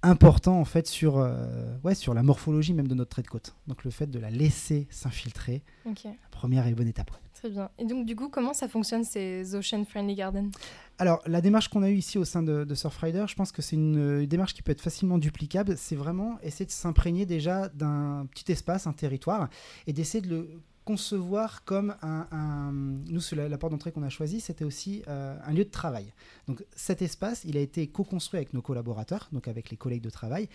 important 0.03 0.59
en 0.59 0.65
fait 0.65 0.87
sur, 0.87 1.17
euh, 1.17 1.75
ouais, 1.83 1.95
sur 1.95 2.13
la 2.13 2.21
morphologie 2.23 2.73
même 2.73 2.87
de 2.87 2.93
notre 2.95 3.09
trait 3.09 3.23
de 3.23 3.27
côte. 3.27 3.55
Donc 3.67 3.83
le 3.83 3.89
fait 3.91 4.07
de 4.07 4.19
la 4.19 4.29
laisser 4.29 4.87
s'infiltrer, 4.91 5.63
Ok. 5.85 6.03
la 6.05 6.11
première 6.31 6.67
et 6.67 6.73
bonne 6.75 6.87
étape. 6.87 7.11
Très 7.33 7.49
bien. 7.49 7.69
Et 7.79 7.85
donc 7.85 8.05
du 8.05 8.15
coup 8.15 8.29
comment 8.29 8.53
ça 8.53 8.67
fonctionne 8.67 9.03
ces 9.03 9.55
Ocean 9.55 9.83
Friendly 9.85 10.15
Gardens? 10.15 10.51
Alors, 10.99 11.21
la 11.27 11.41
démarche 11.41 11.67
qu'on 11.67 11.83
a 11.83 11.89
eue 11.89 11.97
ici 11.97 12.17
au 12.17 12.25
sein 12.25 12.41
de, 12.41 12.63
de 12.63 12.75
Surfrider, 12.75 13.25
je 13.27 13.35
pense 13.35 13.51
que 13.51 13.61
c'est 13.61 13.75
une, 13.75 14.23
euh, 14.23 14.25
démarche 14.25 14.55
qui 14.55 14.63
peut 14.63 14.71
être 14.71 14.81
facilement 14.81 15.19
duplicable. 15.19 15.77
C'est 15.77 15.95
vraiment 15.95 16.39
essayer 16.41 16.65
de 16.65 16.71
s'imprégner 16.71 17.27
déjà 17.27 17.69
d'un 17.69 18.27
petit 18.31 18.51
espace, 18.51 18.87
un 18.87 18.93
territoire, 18.93 19.49
et 19.85 19.93
d'essayer 19.93 20.21
de 20.21 20.29
le 20.29 20.49
concevoir 20.85 21.65
comme 21.65 21.95
un... 22.01 22.71
nous, 22.71 23.19
la, 23.33 23.49
la 23.49 23.57
porte 23.57 23.73
d'entrée 23.73 23.91
qu'on 23.91 24.03
a 24.03 24.09
choisie, 24.09 24.39
c'était 24.39 24.65
aussi 24.65 25.03
euh, 25.07 25.37
un 25.45 25.53
lieu 25.53 25.65
de 25.65 25.69
travail. 25.69 26.13
Donc, 26.47 26.63
cet 26.75 27.01
espace, 27.01 27.43
il 27.43 27.57
a 27.57 27.59
été 27.59 27.87
co-construit 27.87 28.37
avec 28.37 28.53
nos 28.53 28.61
collaborateurs, 28.61 29.27
donc 29.31 29.47
avec 29.47 29.69
les 29.69 29.77
collègues 29.77 30.01
de 30.01 30.09
travail. 30.09 30.49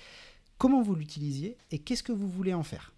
Comment 0.59 0.83
vous 0.83 0.95
l'utilisiez 0.97 1.57
et 1.71 1.79
qu'est-ce 1.79 2.03
que 2.03 2.13
vous 2.13 2.29
voulez 2.29 2.55
en 2.55 2.63
faire? 2.63 2.93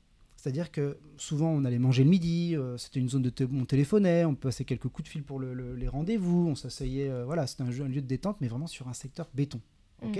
C'est-à-dire 0.44 0.70
que 0.70 0.99
souvent 1.17 1.49
on 1.49 1.64
allait 1.64 1.79
manger 1.79 2.05
le 2.05 2.11
midi, 2.11 2.55
euh, 2.55 2.76
c'était 2.76 3.00
une 3.00 3.08
zone 3.08 3.23
de 3.23 3.32
on 3.55 3.64
téléphonait, 3.64 4.26
on 4.26 4.35
passait 4.35 4.67
quelques 4.67 4.88
coups 4.88 5.05
de 5.05 5.08
fil 5.08 5.23
pour 5.23 5.38
le- 5.38 5.55
le- 5.55 5.75
les 5.75 5.88
rendez-vous, 5.88 6.49
on 6.49 6.55
s'asseyait, 6.55 7.08
euh, 7.08 7.25
voilà, 7.25 7.46
c'était 7.46 7.62
un 7.62 7.70
lieu 7.70 8.02
de 8.02 8.06
détente, 8.06 8.37
mais 8.43 8.49
vraiment 8.49 8.67
sur 8.67 8.87
un 8.87 8.93
secteur 8.93 9.31
béton. 9.32 9.62
Mm. 10.02 10.12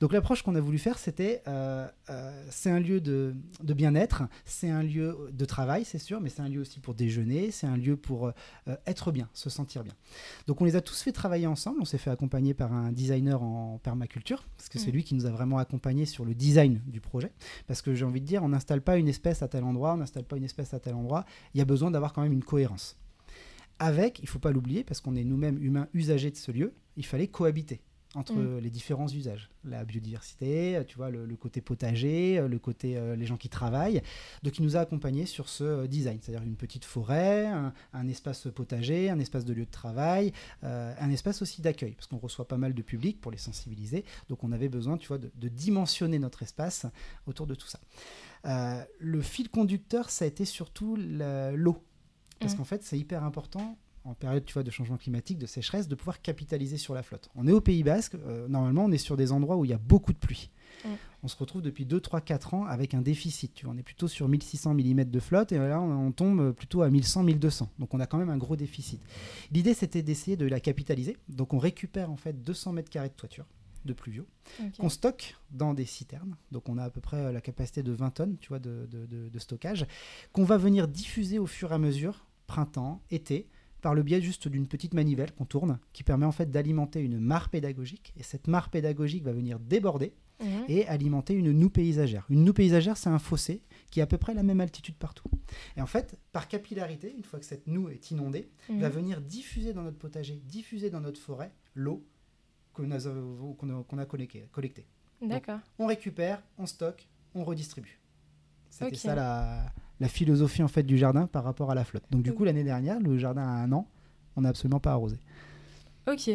Donc 0.00 0.12
l'approche 0.12 0.42
qu'on 0.42 0.54
a 0.54 0.60
voulu 0.60 0.78
faire, 0.78 0.98
c'était, 0.98 1.42
euh, 1.46 1.86
euh, 2.08 2.44
c'est 2.50 2.70
un 2.70 2.80
lieu 2.80 3.00
de, 3.00 3.34
de 3.62 3.74
bien-être, 3.74 4.24
c'est 4.44 4.70
un 4.70 4.82
lieu 4.82 5.30
de 5.32 5.44
travail, 5.44 5.84
c'est 5.84 5.98
sûr, 5.98 6.20
mais 6.20 6.28
c'est 6.28 6.42
un 6.42 6.48
lieu 6.48 6.60
aussi 6.60 6.80
pour 6.80 6.94
déjeuner, 6.94 7.50
c'est 7.50 7.66
un 7.66 7.76
lieu 7.76 7.96
pour 7.96 8.28
euh, 8.28 8.32
être 8.86 9.12
bien, 9.12 9.28
se 9.34 9.50
sentir 9.50 9.84
bien. 9.84 9.94
Donc 10.46 10.60
on 10.60 10.64
les 10.64 10.76
a 10.76 10.80
tous 10.80 11.02
fait 11.02 11.12
travailler 11.12 11.46
ensemble, 11.46 11.80
on 11.80 11.84
s'est 11.84 11.98
fait 11.98 12.10
accompagner 12.10 12.54
par 12.54 12.72
un 12.72 12.92
designer 12.92 13.42
en 13.42 13.78
permaculture, 13.78 14.46
parce 14.56 14.68
que 14.68 14.78
c'est 14.78 14.90
Mm. 14.90 14.94
lui 14.94 15.04
qui 15.04 15.14
nous 15.14 15.26
a 15.26 15.30
vraiment 15.30 15.58
accompagnés 15.58 16.06
sur 16.06 16.24
le 16.24 16.34
design 16.34 16.80
du 16.86 17.00
projet. 17.00 17.32
Parce 17.66 17.82
que 17.82 17.94
j'ai 17.94 18.04
envie 18.04 18.20
de 18.20 18.26
dire, 18.26 18.42
on 18.42 18.48
n'installe 18.48 18.82
pas 18.82 18.96
une 18.96 19.08
espèce 19.08 19.42
à 19.42 19.48
tel 19.48 19.64
endroit, 19.64 19.94
on 19.94 19.98
n'installe 19.98 20.24
pas 20.24 20.36
une 20.36 20.44
espèce 20.44 20.74
à 20.74 20.80
tel 20.80 20.94
endroit, 20.94 21.24
il 21.54 21.58
y 21.58 21.60
a 21.60 21.64
besoin 21.64 21.90
d'avoir 21.90 22.12
quand 22.12 22.22
même 22.22 22.32
une 22.32 22.44
cohérence. 22.44 22.96
Avec, 23.78 24.18
il 24.20 24.28
faut 24.28 24.38
pas 24.38 24.50
l'oublier, 24.50 24.84
parce 24.84 25.00
qu'on 25.00 25.16
est 25.16 25.24
nous-mêmes 25.24 25.62
humains 25.62 25.88
usagers 25.94 26.30
de 26.30 26.36
ce 26.36 26.52
lieu, 26.52 26.74
il 26.96 27.06
fallait 27.06 27.28
cohabiter 27.28 27.80
entre 28.16 28.34
Mm. 28.34 28.58
les 28.58 28.70
différents 28.70 29.06
usages. 29.08 29.50
La 29.64 29.84
biodiversité, 29.84 30.82
tu 30.88 30.96
vois, 30.96 31.10
le, 31.10 31.26
le 31.26 31.36
côté 31.36 31.60
potager, 31.60 32.38
euh, 32.38 32.48
le 32.48 32.58
côté 32.58 32.96
euh, 32.96 33.14
les 33.14 33.24
gens 33.26 33.36
qui 33.36 33.48
travaillent. 33.48 34.02
Donc 34.42 34.58
il 34.58 34.64
nous 34.64 34.76
a 34.76 34.80
accompagnés 34.80 35.26
sur 35.26 35.48
ce 35.48 35.62
euh, 35.64 35.86
design, 35.86 36.18
c'est-à-dire 36.20 36.42
une 36.46 36.56
petite 36.56 36.84
forêt, 36.84 37.46
un, 37.46 37.72
un 37.92 38.08
espace 38.08 38.48
potager, 38.54 39.10
un 39.10 39.20
espace 39.20 39.44
de 39.44 39.52
lieu 39.52 39.64
de 39.64 39.70
travail, 39.70 40.32
euh, 40.64 40.92
un 40.98 41.10
espace 41.10 41.40
aussi 41.42 41.62
d'accueil, 41.62 41.92
parce 41.92 42.08
qu'on 42.08 42.18
reçoit 42.18 42.48
pas 42.48 42.56
mal 42.58 42.74
de 42.74 42.82
public 42.82 43.20
pour 43.20 43.30
les 43.30 43.38
sensibiliser. 43.38 44.04
Donc 44.28 44.42
on 44.42 44.50
avait 44.50 44.68
besoin, 44.68 44.98
tu 44.98 45.06
vois, 45.08 45.18
de, 45.18 45.30
de 45.34 45.48
dimensionner 45.48 46.18
notre 46.18 46.42
espace 46.42 46.86
autour 47.26 47.46
de 47.46 47.54
tout 47.54 47.68
ça. 47.68 47.78
Euh, 48.46 48.82
le 48.98 49.20
fil 49.22 49.50
conducteur, 49.50 50.10
ça 50.10 50.24
a 50.24 50.28
été 50.28 50.44
surtout 50.44 50.96
l'eau. 50.96 51.84
Parce 52.40 52.54
Mhm. 52.54 52.58
qu'en 52.58 52.64
fait, 52.64 52.82
c'est 52.82 52.98
hyper 52.98 53.22
important 53.22 53.78
en 54.04 54.14
période 54.14 54.44
tu 54.44 54.54
vois, 54.54 54.62
de 54.62 54.70
changement 54.70 54.96
climatique, 54.96 55.38
de 55.38 55.46
sécheresse, 55.46 55.88
de 55.88 55.94
pouvoir 55.94 56.22
capitaliser 56.22 56.76
sur 56.78 56.94
la 56.94 57.02
flotte. 57.02 57.28
On 57.34 57.46
est 57.46 57.52
au 57.52 57.60
Pays 57.60 57.82
Basque, 57.82 58.14
euh, 58.14 58.48
normalement 58.48 58.84
on 58.84 58.92
est 58.92 58.98
sur 58.98 59.16
des 59.16 59.32
endroits 59.32 59.56
où 59.56 59.64
il 59.64 59.70
y 59.70 59.74
a 59.74 59.78
beaucoup 59.78 60.12
de 60.12 60.18
pluie. 60.18 60.50
On 61.22 61.28
se 61.28 61.36
retrouve 61.36 61.60
depuis 61.60 61.84
2, 61.84 62.00
3, 62.00 62.22
4 62.22 62.54
ans 62.54 62.64
avec 62.64 62.94
un 62.94 63.02
déficit. 63.02 63.52
Tu 63.52 63.66
vois, 63.66 63.74
on 63.74 63.76
est 63.76 63.82
plutôt 63.82 64.08
sur 64.08 64.28
1600 64.28 64.72
mm 64.72 65.04
de 65.04 65.20
flotte 65.20 65.52
et 65.52 65.58
là 65.58 65.78
on, 65.78 66.10
tombe 66.12 66.52
plutôt 66.52 66.80
à 66.80 66.88
1100, 66.88 67.24
1200. 67.24 67.68
Donc 67.78 67.92
on 67.92 68.00
a 68.00 68.06
quand 68.06 68.16
même 68.16 68.30
un 68.30 68.38
gros 68.38 68.56
déficit. 68.56 69.00
L'idée 69.52 69.74
c'était 69.74 70.00
d'essayer 70.02 70.38
de 70.38 70.46
la 70.46 70.60
capitaliser. 70.60 71.18
Donc 71.28 71.52
on 71.52 71.58
récupère 71.58 72.10
en 72.10 72.16
fait 72.16 72.42
200 72.42 72.72
mètres 72.72 72.88
carrés 72.88 73.10
de 73.10 73.14
toiture 73.14 73.44
de 73.84 73.92
pluviaux 73.92 74.26
qu'on 74.78 74.88
stocke 74.88 75.36
dans 75.50 75.74
des 75.74 75.84
citernes. 75.84 76.36
Donc 76.52 76.68
on 76.70 76.78
a 76.78 76.84
à 76.84 76.90
peu 76.90 77.00
près 77.02 77.16
euh, 77.18 77.32
la 77.32 77.40
capacité 77.42 77.82
de 77.82 77.92
20 77.92 78.10
tonnes 78.10 78.36
tu 78.40 78.48
vois, 78.48 78.58
de, 78.58 78.86
de- 78.90 79.04
de- 79.06 79.28
de 79.28 79.38
stockage, 79.38 79.86
qu'on 80.32 80.44
va 80.44 80.56
venir 80.56 80.88
diffuser 80.88 81.38
au 81.38 81.46
fur 81.46 81.72
et 81.72 81.74
à 81.74 81.78
mesure, 81.78 82.26
printemps, 82.46 83.02
été, 83.10 83.48
par 83.80 83.94
le 83.94 84.02
biais 84.02 84.20
juste 84.20 84.48
d'une 84.48 84.66
petite 84.66 84.94
manivelle 84.94 85.32
qu'on 85.32 85.44
tourne, 85.46 85.78
qui 85.92 86.02
permet 86.02 86.26
en 86.26 86.32
fait 86.32 86.50
d'alimenter 86.50 87.00
une 87.00 87.18
mare 87.18 87.48
pédagogique. 87.48 88.12
Et 88.16 88.22
cette 88.22 88.46
mare 88.48 88.68
pédagogique 88.70 89.24
va 89.24 89.32
venir 89.32 89.58
déborder 89.58 90.12
Mhm. 90.40 90.64
et 90.68 90.86
alimenter 90.88 91.34
une 91.34 91.52
noue 91.52 91.68
paysagère. 91.68 92.24
Une 92.30 92.44
noue 92.44 92.54
paysagère, 92.54 92.96
c'est 92.96 93.10
un 93.10 93.18
fossé 93.18 93.62
qui 93.90 94.00
est 94.00 94.02
à 94.02 94.06
peu 94.06 94.16
près 94.16 94.32
la 94.32 94.42
même 94.42 94.60
altitude 94.60 94.94
partout. 94.96 95.28
Et 95.76 95.82
en 95.82 95.86
fait, 95.86 96.18
par 96.32 96.48
capillarité, 96.48 97.14
une 97.14 97.24
fois 97.24 97.38
que 97.38 97.44
cette 97.44 97.66
noue 97.66 97.90
est 97.90 98.10
inondée, 98.10 98.48
Mhm. 98.70 98.80
va 98.80 98.88
venir 98.88 99.20
diffuser 99.20 99.74
dans 99.74 99.82
notre 99.82 99.98
potager, 99.98 100.36
diffuser 100.46 100.88
dans 100.88 101.00
notre 101.00 101.20
forêt 101.20 101.52
l'eau 101.74 102.06
qu'on 102.72 102.90
a, 102.90 102.98
qu'on 102.98 103.98
a- 103.98 104.02
a 104.02 104.06
collectée. 104.06 104.86
D'accord. 105.20 105.58
On 105.78 105.86
récupère, 105.86 106.42
on 106.56 106.64
stocke, 106.64 107.06
on 107.34 107.44
redistribue. 107.44 108.00
C'était 108.70 108.96
ça 108.96 109.14
la, 109.14 109.72
la 110.00 110.08
philosophie 110.08 110.62
en 110.62 110.68
fait 110.68 110.82
du 110.82 110.96
jardin 110.98 111.26
par 111.26 111.44
rapport 111.44 111.70
à 111.70 111.74
la 111.74 111.84
flotte. 111.84 112.04
Donc 112.10 112.22
du 112.22 112.30
Ok. 112.30 112.36
coup 112.36 112.44
l'année 112.44 112.64
dernière, 112.64 112.98
le 113.00 113.16
jardin 113.18 113.42
a 113.42 113.46
un 113.62 113.70
an, 113.72 113.86
on 114.36 114.40
n'a 114.42 114.48
absolument 114.50 114.80
pas 114.80 114.92
arrosé. 114.92 115.18
Ok. 116.10 116.30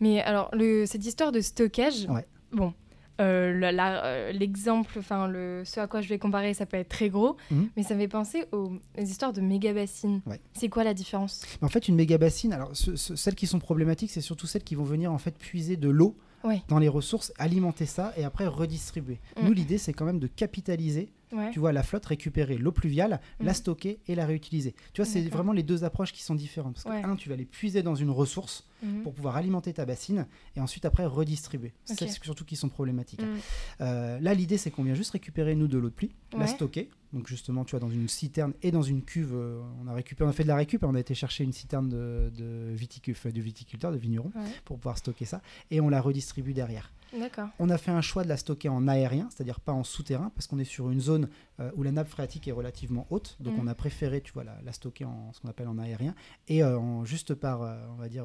Mais 0.00 0.20
alors, 0.22 0.50
le, 0.54 0.84
cette 0.86 1.04
histoire 1.06 1.30
de 1.30 1.40
stockage, 1.40 2.06
Ouais. 2.08 2.26
bon, 2.52 2.72
euh, 3.20 3.60
euh, 3.62 4.32
l'exemple, 4.32 4.98
enfin, 4.98 5.28
le, 5.28 5.62
ce 5.64 5.78
à 5.78 5.86
quoi 5.86 6.00
je 6.00 6.08
vais 6.08 6.18
comparer, 6.18 6.54
ça 6.54 6.66
peut 6.66 6.76
être 6.78 6.88
très 6.88 7.08
gros, 7.08 7.36
Mhm. 7.50 7.68
mais 7.76 7.82
ça 7.84 7.94
me 7.94 8.00
fait 8.00 8.08
penser 8.08 8.44
aux, 8.50 8.72
aux 8.98 9.02
histoires 9.02 9.32
de 9.32 9.40
méga 9.40 9.72
bassines. 9.72 10.20
Ouais. 10.26 10.40
C'est 10.54 10.68
quoi 10.68 10.82
la 10.82 10.94
différence? 10.94 11.42
En 11.60 11.68
fait, 11.68 11.86
une 11.88 11.94
méga 11.94 12.18
bassine, 12.18 12.52
alors 12.52 12.70
ce- 12.72 12.96
ce- 12.96 13.14
celles 13.14 13.34
qui 13.36 13.46
sont 13.46 13.60
problématiques, 13.60 14.10
c'est 14.10 14.20
surtout 14.22 14.46
celles 14.46 14.64
qui 14.64 14.74
vont 14.74 14.84
venir 14.84 15.12
en 15.12 15.18
fait 15.18 15.36
puiser 15.38 15.76
de 15.76 15.88
l'eau 15.90 16.16
Ouais. 16.44 16.62
dans 16.68 16.78
les 16.78 16.88
ressources, 16.88 17.32
alimenter 17.38 17.86
ça 17.86 18.12
et 18.16 18.24
après 18.24 18.46
redistribuer. 18.46 19.20
Mm. 19.40 19.46
Nous, 19.46 19.52
l'idée, 19.52 19.78
c'est 19.78 19.92
quand 19.92 20.04
même 20.04 20.18
de 20.18 20.26
capitaliser 20.26 21.08
Ouais. 21.32 21.50
tu 21.50 21.60
vois, 21.60 21.72
la 21.72 21.82
flotte, 21.82 22.04
récupérer 22.04 22.58
l'eau 22.58 22.72
pluviale, 22.72 23.18
la 23.40 23.52
Mhm. 23.52 23.54
stocker 23.54 23.98
et 24.06 24.14
la 24.14 24.26
réutiliser. 24.26 24.74
Tu 24.92 25.00
vois, 25.00 25.10
c'est 25.10 25.22
vraiment 25.22 25.52
les 25.54 25.62
deux 25.62 25.82
approches 25.82 26.12
qui 26.12 26.22
sont 26.22 26.34
différentes. 26.34 26.74
Parce 26.74 26.84
que, 27.02 27.06
un, 27.08 27.16
tu 27.16 27.30
vas 27.30 27.36
les 27.36 27.46
puiser 27.46 27.82
dans 27.82 27.94
une 27.94 28.10
ressource 28.10 28.66
Mhm. 28.82 29.02
pour 29.02 29.14
pouvoir 29.14 29.36
alimenter 29.36 29.72
ta 29.72 29.86
bassine 29.86 30.26
et 30.56 30.60
ensuite 30.60 30.84
après 30.84 31.06
redistribuer. 31.06 31.72
C'est 31.86 31.94
Ok. 31.94 31.98
celles 32.10 32.22
surtout 32.22 32.44
qui 32.44 32.54
sont 32.56 32.68
problématiques. 32.68 33.22
Mhm. 33.22 33.38
Euh, 33.80 34.20
là, 34.20 34.34
l'idée, 34.34 34.58
c'est 34.58 34.70
qu'on 34.70 34.82
vient 34.82 34.92
juste 34.94 35.12
récupérer, 35.12 35.54
nous, 35.54 35.68
de 35.68 35.78
l'eau 35.78 35.88
de 35.88 35.94
pluie, 35.94 36.10
la 36.36 36.46
stocker. 36.46 36.90
Donc, 37.12 37.26
justement, 37.28 37.64
tu 37.64 37.72
vois, 37.72 37.80
dans 37.80 37.90
une 37.90 38.08
citerne 38.08 38.54
et 38.62 38.70
dans 38.70 38.82
une 38.82 39.02
cuve, 39.02 39.34
euh, 39.34 39.60
on 39.82 39.86
a 39.86 39.92
récupéré, 39.92 40.26
on 40.26 40.30
a 40.30 40.32
fait 40.32 40.44
de 40.44 40.48
la 40.48 40.56
récup 40.56 40.82
on 40.84 40.94
a 40.94 41.00
été 41.00 41.14
chercher 41.14 41.44
une 41.44 41.52
citerne 41.52 41.88
de, 41.88 42.30
de, 42.34 42.74
viticu- 42.74 43.30
de 43.30 43.40
viticulteur, 43.40 43.92
de 43.92 43.98
vigneron, 43.98 44.30
Ouais. 44.34 44.42
pour 44.64 44.78
pouvoir 44.78 44.96
stocker 44.98 45.24
ça. 45.26 45.42
Et 45.70 45.80
on 45.80 45.88
la 45.90 46.00
redistribue 46.00 46.54
derrière. 46.54 46.90
D'accord. 47.18 47.48
On 47.58 47.68
a 47.68 47.76
fait 47.76 47.90
un 47.90 48.00
choix 48.00 48.24
de 48.24 48.28
la 48.30 48.38
stocker 48.38 48.70
en 48.70 48.88
aérien, 48.88 49.28
c'est-à-dire 49.30 49.60
pas 49.60 49.72
en 49.72 49.84
souterrain, 49.84 50.30
parce 50.34 50.46
qu'on 50.46 50.58
est 50.58 50.64
sur 50.64 50.90
une 50.90 51.00
zone 51.00 51.28
euh, 51.60 51.70
où 51.76 51.82
la 51.82 51.92
nappe 51.92 52.08
phréatique 52.08 52.48
est 52.48 52.52
relativement 52.52 53.06
haute. 53.10 53.36
Donc, 53.40 53.54
Mhm. 53.56 53.60
on 53.64 53.66
a 53.66 53.74
préféré, 53.74 54.22
tu 54.22 54.32
vois, 54.32 54.44
la, 54.44 54.58
la 54.64 54.72
stocker 54.72 55.04
en 55.04 55.32
ce 55.34 55.40
qu'on 55.40 55.48
appelle 55.48 55.68
en 55.68 55.76
aérien. 55.78 56.14
Et 56.48 56.62
euh, 56.64 56.78
en- 56.78 57.04
juste 57.04 57.34
par, 57.34 57.60
on 57.90 57.96
va 57.96 58.08
dire, 58.08 58.24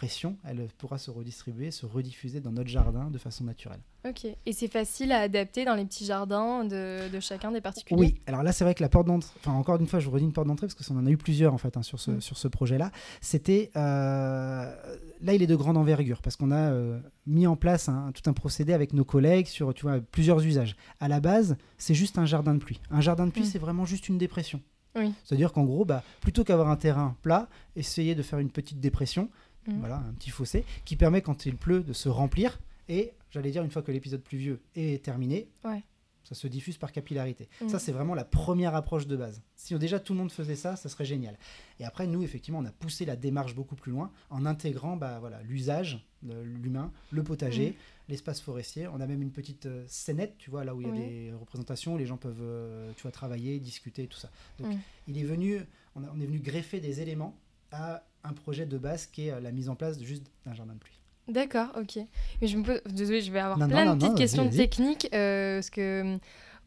pression, 0.00 0.38
elle 0.44 0.66
pourra 0.78 0.96
se 0.96 1.10
redistribuer, 1.10 1.70
se 1.70 1.84
rediffuser 1.84 2.40
dans 2.40 2.52
notre 2.52 2.70
jardin 2.70 3.10
de 3.10 3.18
façon 3.18 3.44
naturelle. 3.44 3.80
Ok. 4.08 4.24
Et 4.46 4.52
c'est 4.54 4.66
facile 4.68 5.12
à 5.12 5.18
adapter 5.18 5.66
dans 5.66 5.74
les 5.74 5.84
petits 5.84 6.06
jardins 6.06 6.64
de, 6.64 7.10
de 7.12 7.20
chacun 7.20 7.52
des 7.52 7.60
particuliers? 7.60 8.00
Oui, 8.00 8.20
alors 8.26 8.42
là 8.42 8.50
c'est 8.52 8.64
vrai 8.64 8.74
que 8.74 8.82
la 8.82 8.88
porte 8.88 9.06
d'entrée, 9.06 9.30
enfin 9.40 9.52
encore 9.52 9.78
une 9.78 9.86
fois 9.86 10.00
je 10.00 10.06
vous 10.06 10.12
redis 10.12 10.24
une 10.24 10.32
porte 10.32 10.46
d'entrée 10.48 10.66
parce 10.68 10.74
que 10.74 10.84
ça, 10.84 10.94
on 10.94 10.98
en 11.00 11.04
a 11.06 11.10
eu 11.10 11.18
plusieurs 11.18 11.52
en 11.52 11.58
fait 11.58 11.76
hein, 11.76 11.82
sur 11.82 12.00
ce, 12.00 12.12
Mm. 12.12 12.20
sur 12.22 12.38
ce 12.38 12.48
projet-là. 12.48 12.92
C'était 13.20 13.70
euh, 13.76 14.74
là 15.20 15.34
il 15.34 15.42
est 15.42 15.46
de 15.46 15.56
grande 15.56 15.76
envergure 15.76 16.22
parce 16.22 16.36
qu'on 16.36 16.50
a 16.50 16.70
euh, 16.72 16.98
mis 17.26 17.46
en 17.46 17.56
place 17.56 17.90
tout 18.14 18.30
un 18.30 18.32
procédé 18.32 18.72
avec 18.72 18.94
nos 18.94 19.04
collègues 19.04 19.48
sur 19.48 19.74
tu 19.74 19.82
vois 19.82 20.00
plusieurs 20.00 20.40
usages. 20.42 20.76
À 20.98 21.08
la 21.08 21.20
base 21.20 21.56
c'est 21.76 21.94
juste 21.94 22.16
un 22.16 22.24
jardin 22.24 22.54
de 22.54 22.60
pluie. 22.60 22.80
Un 22.90 23.02
jardin 23.02 23.26
de 23.26 23.32
pluie 23.32 23.42
Mm. 23.42 23.46
c'est 23.52 23.58
vraiment 23.58 23.84
juste 23.84 24.08
une 24.08 24.16
dépression. 24.16 24.62
Oui. 24.96 25.12
C'est-à-dire 25.24 25.52
qu'en 25.52 25.62
gros 25.64 25.84
bah, 25.84 26.02
plutôt 26.20 26.42
qu'avoir 26.42 26.68
un 26.68 26.76
terrain 26.76 27.16
plat, 27.22 27.48
essayer 27.76 28.14
de 28.16 28.22
faire 28.22 28.40
une 28.40 28.50
petite 28.50 28.80
dépression, 28.80 29.28
Mhm. 29.66 29.78
voilà 29.80 29.96
un 29.98 30.12
petit 30.14 30.30
fossé 30.30 30.64
qui 30.84 30.96
permet 30.96 31.20
quand 31.22 31.46
il 31.46 31.56
pleut 31.56 31.82
de 31.82 31.92
se 31.92 32.08
remplir 32.08 32.58
et 32.88 33.12
j'allais 33.30 33.50
dire 33.50 33.62
une 33.62 33.70
fois 33.70 33.82
que 33.82 33.92
l'épisode 33.92 34.22
pluvieux 34.22 34.60
est 34.74 35.02
terminé, 35.04 35.48
Ouais. 35.64 35.82
Ça 36.22 36.34
se 36.34 36.46
diffuse 36.46 36.76
par 36.76 36.92
capillarité. 36.92 37.48
Mm. 37.60 37.68
Ça, 37.70 37.78
c'est 37.80 37.90
vraiment 37.92 38.14
la 38.14 38.24
première 38.26 38.74
approche 38.76 39.06
de 39.08 39.16
base. 39.16 39.42
Si 39.56 39.74
déjà 39.78 39.98
tout 39.98 40.12
le 40.12 40.18
monde 40.20 40.30
faisait 40.30 40.54
ça, 40.54 40.76
ça 40.76 40.88
serait 40.90 41.06
génial. 41.06 41.36
Et 41.80 41.84
après, 41.84 42.06
nous, 42.06 42.22
effectivement, 42.22 42.58
on 42.60 42.64
a 42.66 42.70
poussé 42.70 43.04
la 43.06 43.16
démarche 43.16 43.54
beaucoup 43.54 43.74
plus 43.74 43.90
loin 43.90 44.12
en 44.28 44.44
intégrant 44.46 44.96
bah, 44.96 45.18
voilà, 45.18 45.42
l'usage, 45.42 46.06
de 46.22 46.38
l'humain, 46.40 46.92
le 47.10 47.24
potager, 47.24 47.70
Mm. 47.70 48.10
l'espace 48.10 48.40
forestier. 48.42 48.86
On 48.86 49.00
a 49.00 49.06
même 49.08 49.22
une 49.22 49.32
petite 49.32 49.66
euh, 49.66 49.82
scénette, 49.88 50.36
tu 50.38 50.50
vois, 50.50 50.62
là 50.62 50.74
où 50.76 50.82
il 50.82 50.86
y 50.86 50.90
a 50.90 50.92
Oui. 50.92 50.98
des 51.00 51.32
représentations, 51.32 51.94
où 51.94 51.98
les 51.98 52.06
gens 52.06 52.18
peuvent, 52.18 52.42
euh, 52.42 52.92
tu 52.96 53.02
vois, 53.02 53.10
travailler, 53.12 53.58
discuter, 53.58 54.06
tout 54.06 54.18
ça. 54.18 54.30
Donc, 54.58 54.74
Mm. 54.74 54.78
il 55.08 55.18
est 55.18 55.24
venu, 55.24 55.60
on, 55.96 56.04
a- 56.04 56.12
on 56.14 56.20
est 56.20 56.26
venu 56.26 56.38
greffer 56.38 56.80
des 56.80 57.00
éléments 57.00 57.34
à 57.72 58.02
un 58.24 58.32
projet 58.32 58.66
de 58.66 58.76
base 58.78 59.06
qui 59.06 59.28
est 59.28 59.32
euh, 59.32 59.40
la 59.40 59.50
mise 59.52 59.68
en 59.68 59.74
place 59.74 60.00
juste 60.02 60.24
d'un 60.44 60.54
jardin 60.54 60.74
de 60.74 60.78
pluie. 60.78 60.98
D'accord, 61.28 61.68
ok. 61.76 61.98
Mais 62.42 62.48
je 62.48 62.56
me 62.58 62.64
pose... 62.64 62.80
Désolée, 62.86 63.20
je 63.20 63.30
vais 63.30 63.38
avoir 63.40 63.56
Non, 63.58 63.68
plein 63.68 63.84
non, 63.84 63.92
de 63.94 63.98
petites 63.98 64.08
non, 64.10 64.14
vas-y, 64.16 64.22
questions 64.22 64.50
techniques. 64.50 65.08
euh, 65.14 65.56
parce 65.58 65.70
que 65.70 66.02
hum, 66.02 66.18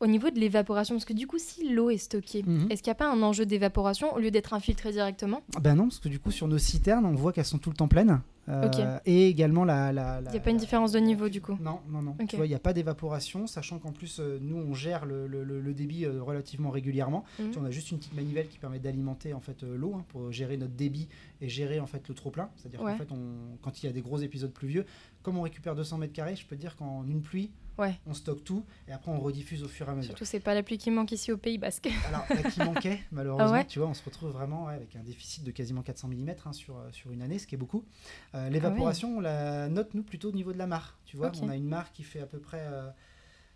au 0.03 0.07
niveau 0.07 0.29
de 0.29 0.39
l'évaporation, 0.39 0.95
parce 0.95 1.05
que 1.05 1.13
du 1.13 1.27
coup, 1.27 1.37
si 1.39 1.73
l'eau 1.73 1.89
est 1.89 1.97
stockée, 1.97 2.43
Mhm. 2.45 2.67
est-ce 2.69 2.83
qu'il 2.83 2.89
n'y 2.91 2.95
a 2.95 2.95
pas 2.95 3.09
un 3.11 3.21
enjeu 3.23 3.45
d'évaporation 3.45 4.13
au 4.13 4.19
lieu 4.19 4.31
d'être 4.31 4.53
infiltrée 4.53 4.91
directement? 4.91 5.41
Ben 5.61 5.75
non, 5.75 5.83
parce 5.85 5.99
que 5.99 6.09
du 6.09 6.19
coup, 6.19 6.31
sur 6.31 6.47
nos 6.47 6.57
citernes, 6.57 7.05
on 7.05 7.13
voit 7.15 7.31
qu'elles 7.33 7.45
sont 7.45 7.57
tout 7.57 7.69
le 7.69 7.75
temps 7.75 7.87
pleines. 7.87 8.21
Euh, 8.49 8.67
Ok. 8.67 8.77
Et 9.05 9.29
également 9.29 9.63
la. 9.63 9.91
Il 10.25 10.31
n'y 10.31 10.37
a 10.37 10.41
pas 10.41 10.49
une 10.49 10.57
différence 10.57 10.91
de 10.91 10.99
niveau 10.99 11.29
du 11.29 11.39
coup 11.39 11.57
Non, 11.61 11.79
non, 11.89 12.01
non. 12.01 12.11
Ok. 12.19 12.27
Tu 12.27 12.35
vois, 12.35 12.45
il 12.45 12.49
n'y 12.49 12.55
a 12.55 12.59
pas 12.59 12.73
d'évaporation, 12.73 13.47
sachant 13.47 13.79
qu'en 13.79 13.93
plus, 13.93 14.19
euh, 14.19 14.37
nous, 14.41 14.57
on 14.57 14.73
gère 14.73 15.05
le, 15.05 15.27
le- 15.27 15.45
le- 15.45 15.61
le 15.61 15.73
débit 15.73 16.03
euh, 16.05 16.21
relativement 16.21 16.69
régulièrement. 16.69 17.23
Mhm. 17.39 17.51
On 17.61 17.63
a 17.63 17.71
juste 17.71 17.91
une 17.91 17.99
petite 17.99 18.13
manivelle 18.15 18.49
qui 18.49 18.57
permet 18.59 18.79
d'alimenter 18.79 19.33
en 19.33 19.39
fait 19.39 19.63
l'eau 19.63 19.93
hein, 19.95 20.03
pour 20.09 20.29
gérer 20.33 20.57
notre 20.57 20.73
débit 20.73 21.07
et 21.39 21.47
gérer 21.47 21.79
en 21.79 21.87
fait 21.87 22.05
le 22.09 22.13
trop 22.13 22.31
plein. 22.31 22.49
C'est-à-dire 22.57 22.81
Ouais. 22.81 22.91
qu'en 22.91 22.97
fait, 22.97 23.11
on, 23.13 23.57
quand 23.61 23.81
il 23.81 23.85
y 23.85 23.89
a 23.89 23.93
des 23.93 24.01
gros 24.01 24.17
épisodes 24.17 24.51
pluvieux, 24.51 24.85
comme 25.21 25.37
on 25.37 25.41
récupère 25.43 25.73
200 25.73 25.97
mètres 25.99 26.11
carrés, 26.13 26.35
je 26.35 26.45
peux 26.45 26.57
te 26.57 26.61
dire 26.61 26.75
qu'en 26.75 27.05
une 27.05 27.21
pluie, 27.21 27.49
Ouais. 27.77 27.99
on 28.05 28.13
stocke 28.13 28.43
tout 28.43 28.63
et 28.87 28.91
après 28.91 29.11
on 29.11 29.19
rediffuse 29.19 29.63
au 29.63 29.67
fur 29.67 29.87
et 29.87 29.91
à 29.91 29.95
mesure. 29.95 30.11
Surtout, 30.11 30.25
c'est 30.25 30.39
pas 30.39 30.53
la 30.53 30.61
pluie 30.63 30.77
qui 30.77 30.91
manque 30.91 31.11
ici 31.11 31.31
au 31.31 31.37
Pays 31.37 31.57
Basque. 31.57 31.89
Alors, 32.07 32.25
là 32.29 32.49
qui 32.49 32.59
manquait, 32.59 32.99
malheureusement, 33.11 33.47
Ah 33.49 33.51
ouais 33.51 33.65
tu 33.65 33.79
vois, 33.79 33.87
on 33.87 33.93
se 33.93 34.03
retrouve 34.03 34.31
vraiment 34.31 34.65
ouais, 34.65 34.75
avec 34.75 34.95
un 34.95 35.03
déficit 35.03 35.43
de 35.43 35.51
quasiment 35.51 35.81
400 35.81 36.09
mm 36.09 36.53
sur, 36.53 36.77
euh, 36.77 36.91
sur 36.91 37.11
une 37.11 37.21
année, 37.21 37.39
ce 37.39 37.47
qui 37.47 37.55
est 37.55 37.57
beaucoup. 37.57 37.83
Euh, 38.35 38.49
L'évaporation, 38.49 39.17
on 39.17 39.19
la 39.19 39.69
note, 39.69 39.93
nous, 39.93 40.03
plutôt 40.03 40.29
au 40.29 40.33
niveau 40.33 40.53
de 40.53 40.57
la 40.57 40.67
mare. 40.67 40.97
Tu 41.05 41.17
vois, 41.17 41.31
on 41.41 41.49
a 41.49 41.55
une 41.55 41.67
mare 41.67 41.91
qui 41.91 42.03
fait 42.03 42.19
à 42.19 42.25
peu 42.25 42.39
près, 42.39 42.61
euh, 42.61 42.89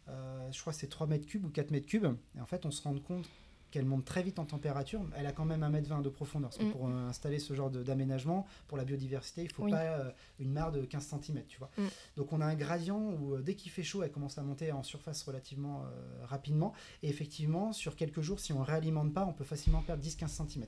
euh, 0.10 0.52
je 0.52 0.60
crois, 0.62 0.74
c'est 0.74 0.88
3 0.88 1.08
mètres 1.08 1.28
cubes 1.28 1.46
ou 1.46 1.50
4 1.50 1.72
mètres 1.72 1.88
cubes. 1.88 2.08
Et 2.36 2.42
en 2.42 2.46
fait, 2.46 2.66
on 2.66 2.72
se 2.72 2.82
rend 2.82 2.98
compte 3.00 3.28
qu'elle 3.72 3.86
monte 3.86 4.06
très 4.06 4.24
vite 4.24 4.40
en 4.40 4.46
température. 4.46 5.02
Elle 5.16 5.26
a 5.26 5.32
quand 5.32 5.46
même 5.46 5.64
1 5.64 5.70
mètre 5.70 5.90
20 5.90 6.02
de 6.02 6.10
profondeur. 6.10 6.50
Parce 6.50 6.60
que 6.60 6.66
Mm. 6.66 6.72
pour 6.72 6.88
euh, 6.88 7.08
installer 7.10 7.40
ce 7.40 7.54
genre 7.54 7.70
d'aménagement, 7.70 8.46
pour 8.68 8.78
la 8.78 8.86
biodiversité, 8.86 9.44
il 9.44 9.52
faut 9.52 9.64
Oui. 9.64 9.72
pas 9.72 9.82
euh, 9.82 10.10
une 10.40 10.52
mare 10.52 10.72
de 10.72 10.84
15 10.86 11.04
cm, 11.22 11.44
tu 11.48 11.58
vois. 11.60 11.70
Mm. 11.78 11.84
Donc 12.18 12.34
on 12.34 12.42
a 12.42 12.46
un 12.46 12.56
gradient 12.56 13.00
où 13.00 13.36
euh, 13.36 13.42
dès 13.42 13.56
qu'il 13.56 13.72
fait 13.72 13.84
chaud, 13.84 14.04
elle 14.04 14.12
commence 14.12 14.38
à 14.38 14.44
monter 14.44 14.72
en 14.72 14.84
surface 14.84 15.24
relativement 15.24 15.84
euh, 15.84 16.26
rapidement. 16.26 16.74
Et 17.04 17.10
effectivement, 17.10 17.74
sur 17.74 17.96
quelques 17.96 18.22
jours, 18.22 18.40
si 18.40 18.54
on 18.54 18.62
réalimente 18.64 19.14
pas, 19.14 19.26
on 19.26 19.34
peut 19.34 19.44
facilement 19.44 19.82
perdre 19.82 20.04
10-15 20.04 20.28
cm. 20.48 20.66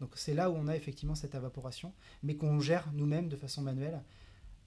Donc 0.00 0.10
c'est 0.14 0.34
là 0.34 0.50
où 0.50 0.54
on 0.54 0.68
a 0.68 0.76
effectivement 0.76 1.14
cette 1.14 1.34
évaporation, 1.34 1.92
mais 2.22 2.36
qu'on 2.36 2.60
gère 2.60 2.88
nous-mêmes 2.92 3.28
de 3.28 3.36
façon 3.36 3.62
manuelle 3.62 4.02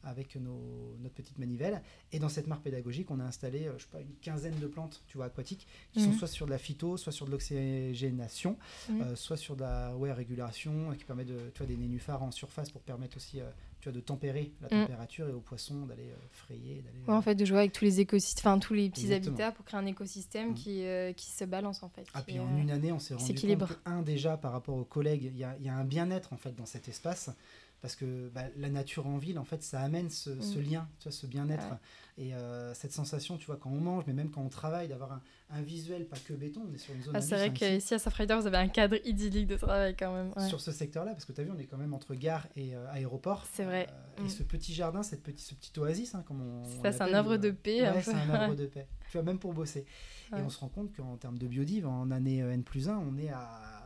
avec 0.03 0.35
nos, 0.35 0.95
notre 0.99 1.13
petite 1.15 1.37
manivelle. 1.37 1.81
Et 2.11 2.19
dans 2.19 2.29
cette 2.29 2.47
mare 2.47 2.61
pédagogique, 2.61 3.11
on 3.11 3.19
a 3.19 3.23
installé, 3.23 3.67
euh, 3.67 3.73
je 3.77 3.83
sais 3.83 3.89
pas, 3.91 4.01
une 4.01 4.15
quinzaine 4.21 4.59
de 4.59 4.67
plantes, 4.67 5.03
tu 5.07 5.17
vois, 5.17 5.27
aquatiques, 5.27 5.67
qui 5.93 5.99
Mhm. 5.99 6.05
sont 6.05 6.13
soit 6.13 6.27
sur 6.27 6.45
de 6.45 6.51
la 6.51 6.57
phyto, 6.57 6.97
soit 6.97 7.11
sur 7.11 7.25
de 7.25 7.31
l'oxygénation, 7.31 8.57
Mhm. 8.89 9.01
euh, 9.01 9.15
soit 9.15 9.37
sur 9.37 9.55
de 9.55 9.61
la 9.61 9.95
ouais, 9.97 10.11
régulation, 10.11 10.91
euh, 10.91 10.95
qui 10.95 11.03
permet 11.05 11.25
de, 11.25 11.49
tu 11.53 11.59
vois, 11.59 11.67
des 11.67 11.77
nénuphars 11.77 12.23
en 12.23 12.31
surface 12.31 12.71
pour 12.71 12.81
permettre 12.81 13.17
aussi, 13.17 13.39
euh, 13.39 13.49
tu 13.79 13.89
vois, 13.89 13.95
de 13.95 13.99
tempérer 14.01 14.53
la 14.61 14.67
Mhm. 14.75 14.81
température 14.85 15.27
et 15.29 15.33
aux 15.33 15.41
poissons 15.41 15.85
d'aller 15.85 16.11
euh, 16.11 16.15
frayer, 16.31 16.81
d'aller. 16.81 16.99
Ouais, 17.07 17.13
en 17.13 17.21
fait, 17.21 17.35
de 17.35 17.45
jouer 17.45 17.59
avec 17.59 17.71
tous 17.73 17.85
les 17.85 17.99
écosystèmes, 17.99 18.59
tous 18.59 18.73
les 18.73 18.89
petits 18.89 19.05
Exactement. 19.05 19.35
habitats 19.35 19.51
pour 19.51 19.65
créer 19.65 19.79
un 19.79 19.85
écosystème 19.85 20.53
qui, 20.53 20.83
qui 21.15 21.31
se 21.31 21.45
balance 21.45 21.83
en 21.83 21.89
fait. 21.89 22.05
Ah, 22.13 22.21
puis 22.21 22.39
en 22.39 22.57
une 22.57 22.69
année, 22.71 22.91
on 22.91 22.99
s'est 22.99 23.13
rendu 23.13 23.25
s'équilibre. 23.27 23.67
compte 23.67 23.77
que, 23.83 23.89
un, 23.89 24.01
déjà, 24.01 24.37
par 24.37 24.51
rapport 24.51 24.75
aux 24.75 24.83
collègues, 24.85 25.23
il 25.23 25.37
y 25.37 25.43
a, 25.43 25.55
il 25.57 25.65
y 25.65 25.69
a 25.69 25.75
un 25.75 25.83
bien-être, 25.83 26.33
en 26.33 26.37
fait, 26.37 26.53
dans 26.55 26.65
cet 26.65 26.87
espace. 26.87 27.29
Parce 27.81 27.95
que 27.95 28.29
bah, 28.29 28.43
la 28.57 28.69
nature 28.69 29.07
en 29.07 29.17
ville, 29.17 29.39
en 29.39 29.43
fait, 29.43 29.63
ça 29.63 29.81
amène 29.81 30.09
ce, 30.11 30.39
ce 30.39 30.59
Mm. 30.59 30.61
lien, 30.61 30.87
tu 30.99 31.03
vois, 31.09 31.11
ce 31.11 31.25
bien-être. 31.25 31.65
Ouais. 31.67 31.77
Et 32.19 32.35
euh, 32.35 32.73
cette 32.75 32.91
sensation, 32.91 33.37
tu 33.37 33.47
vois, 33.47 33.57
quand 33.57 33.71
on 33.71 33.79
mange, 33.79 34.03
mais 34.05 34.13
même 34.13 34.29
quand 34.29 34.41
on 34.41 34.49
travaille, 34.49 34.87
d'avoir 34.87 35.13
un, 35.13 35.21
un 35.49 35.61
visuel, 35.63 36.05
pas 36.05 36.17
que 36.23 36.33
béton, 36.33 36.61
on 36.69 36.73
est 36.73 36.77
sur 36.77 36.93
une 36.93 37.01
zone 37.01 37.15
Ah, 37.15 37.21
c'est 37.21 37.35
vrai 37.35 37.51
qu'ici 37.51 37.93
à 37.95 37.99
Safrider, 37.99 38.35
vous 38.35 38.45
avez 38.45 38.57
un 38.57 38.67
cadre 38.67 38.97
idyllique 39.03 39.47
de 39.47 39.55
travail 39.55 39.95
quand 39.97 40.13
même. 40.13 40.31
ouais. 40.35 40.47
sur 40.47 40.61
ce 40.61 40.71
secteur-là, 40.71 41.13
parce 41.13 41.25
que 41.25 41.31
tu 41.31 41.41
as 41.41 41.43
vu, 41.43 41.49
on 41.49 41.57
est 41.57 41.65
quand 41.65 41.77
même 41.77 41.95
entre 41.95 42.13
gare 42.13 42.45
et 42.55 42.75
euh, 42.75 42.85
aéroport. 42.91 43.47
C'est 43.51 43.63
vrai. 43.65 43.87
Euh, 43.89 44.21
Mm. 44.21 44.25
Et 44.25 44.29
ce 44.29 44.43
petit 44.43 44.73
jardin, 44.75 45.01
cette 45.01 45.23
petite, 45.23 45.47
ce 45.47 45.55
petit 45.55 45.71
oasis, 45.79 46.13
hein, 46.13 46.23
comme 46.27 46.41
on. 46.41 46.83
Ça, 46.83 46.91
c'est 46.91 47.01
un 47.01 47.13
havre 47.13 47.37
de 47.37 47.49
paix, 47.49 47.81
Ouais, 47.89 48.03
c'est 48.03 48.13
un 48.13 48.29
havre 48.29 48.55
de 48.57 48.65
paix. 48.67 48.85
Tu 49.09 49.13
vois, 49.17 49.23
même 49.23 49.39
pour 49.39 49.53
bosser. 49.53 49.85
Et 50.37 50.41
on 50.41 50.49
se 50.49 50.59
rend 50.59 50.67
compte 50.67 50.95
qu'en 50.95 51.15
termes 51.17 51.37
de 51.39 51.47
biodive, 51.47 51.87
en 51.87 52.11
année 52.11 52.37
N 52.39 52.61
plus 52.63 52.87
1, 52.89 52.97
on 52.97 53.17
est 53.17 53.29
à. 53.29 53.80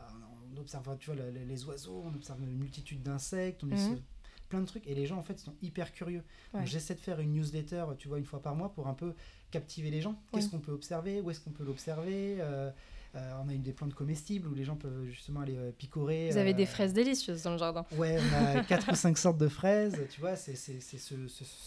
On 0.56 0.60
observe 0.60 0.96
tu 0.98 1.10
vois, 1.12 1.16
le- 1.24 1.30
le- 1.30 1.44
les 1.44 1.64
oiseaux, 1.64 2.02
on 2.04 2.14
observe 2.14 2.40
une 2.42 2.56
multitude 2.56 3.02
d'insectes, 3.02 3.62
on 3.64 3.66
Mhm. 3.66 4.00
plein 4.48 4.60
de 4.60 4.66
trucs. 4.66 4.86
Et 4.86 4.94
les 4.94 5.06
gens, 5.06 5.18
en 5.18 5.22
fait, 5.22 5.38
sont 5.38 5.54
hyper 5.62 5.92
curieux. 5.92 6.22
Ouais. 6.54 6.64
J'essaie 6.66 6.94
de 6.94 7.00
faire 7.00 7.20
une 7.20 7.32
newsletter, 7.32 7.84
tu 7.98 8.08
vois, 8.08 8.18
une 8.18 8.24
fois 8.24 8.40
par 8.40 8.54
mois 8.54 8.72
pour 8.72 8.86
un 8.86 8.94
peu 8.94 9.14
captiver 9.50 9.90
les 9.90 10.00
gens. 10.00 10.20
Qu'est-ce 10.32 10.46
Oui. 10.46 10.50
qu'on 10.52 10.58
peut 10.60 10.72
observer? 10.72 11.20
Où 11.20 11.30
est-ce 11.30 11.40
qu'on 11.40 11.50
peut 11.50 11.64
l'observer? 11.64 12.36
Euh, 12.40 12.70
euh, 13.16 13.32
on 13.44 13.48
a 13.48 13.54
une 13.54 13.62
des 13.62 13.72
plantes 13.72 13.94
comestibles 13.94 14.46
où 14.46 14.54
les 14.54 14.64
gens 14.64 14.76
peuvent 14.76 15.06
justement 15.06 15.40
aller 15.40 15.56
euh, 15.56 15.72
picorer. 15.72 16.30
Vous 16.30 16.36
avez 16.36 16.54
des 16.54 16.66
fraises 16.66 16.92
délicieuses 16.92 17.42
dans 17.42 17.52
le 17.52 17.58
jardin. 17.58 17.84
Ouais, 17.96 18.18
on 18.20 18.34
a 18.44 18.62
quatre 18.64 18.92
ou 18.92 18.94
cinq 18.94 19.16
sortes 19.18 19.38
de 19.38 19.48
fraises, 19.48 19.98
tu 20.10 20.20
vois, 20.20 20.36
c'est 20.36 20.54
ce- 20.54 20.78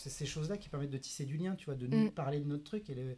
ces 0.10 0.26
choses-là 0.26 0.58
qui 0.58 0.70
permettent 0.70 0.92
de 0.92 0.98
tisser 0.98 1.26
du 1.26 1.38
lien, 1.38 1.56
tu 1.56 1.66
vois, 1.66 1.76
de 1.76 1.88
nous 1.88 2.06
Mm. 2.08 2.12
parler 2.12 2.40
de 2.40 2.46
notre 2.48 2.64
truc. 2.64 2.90
Et 2.90 2.96
le, 2.96 3.16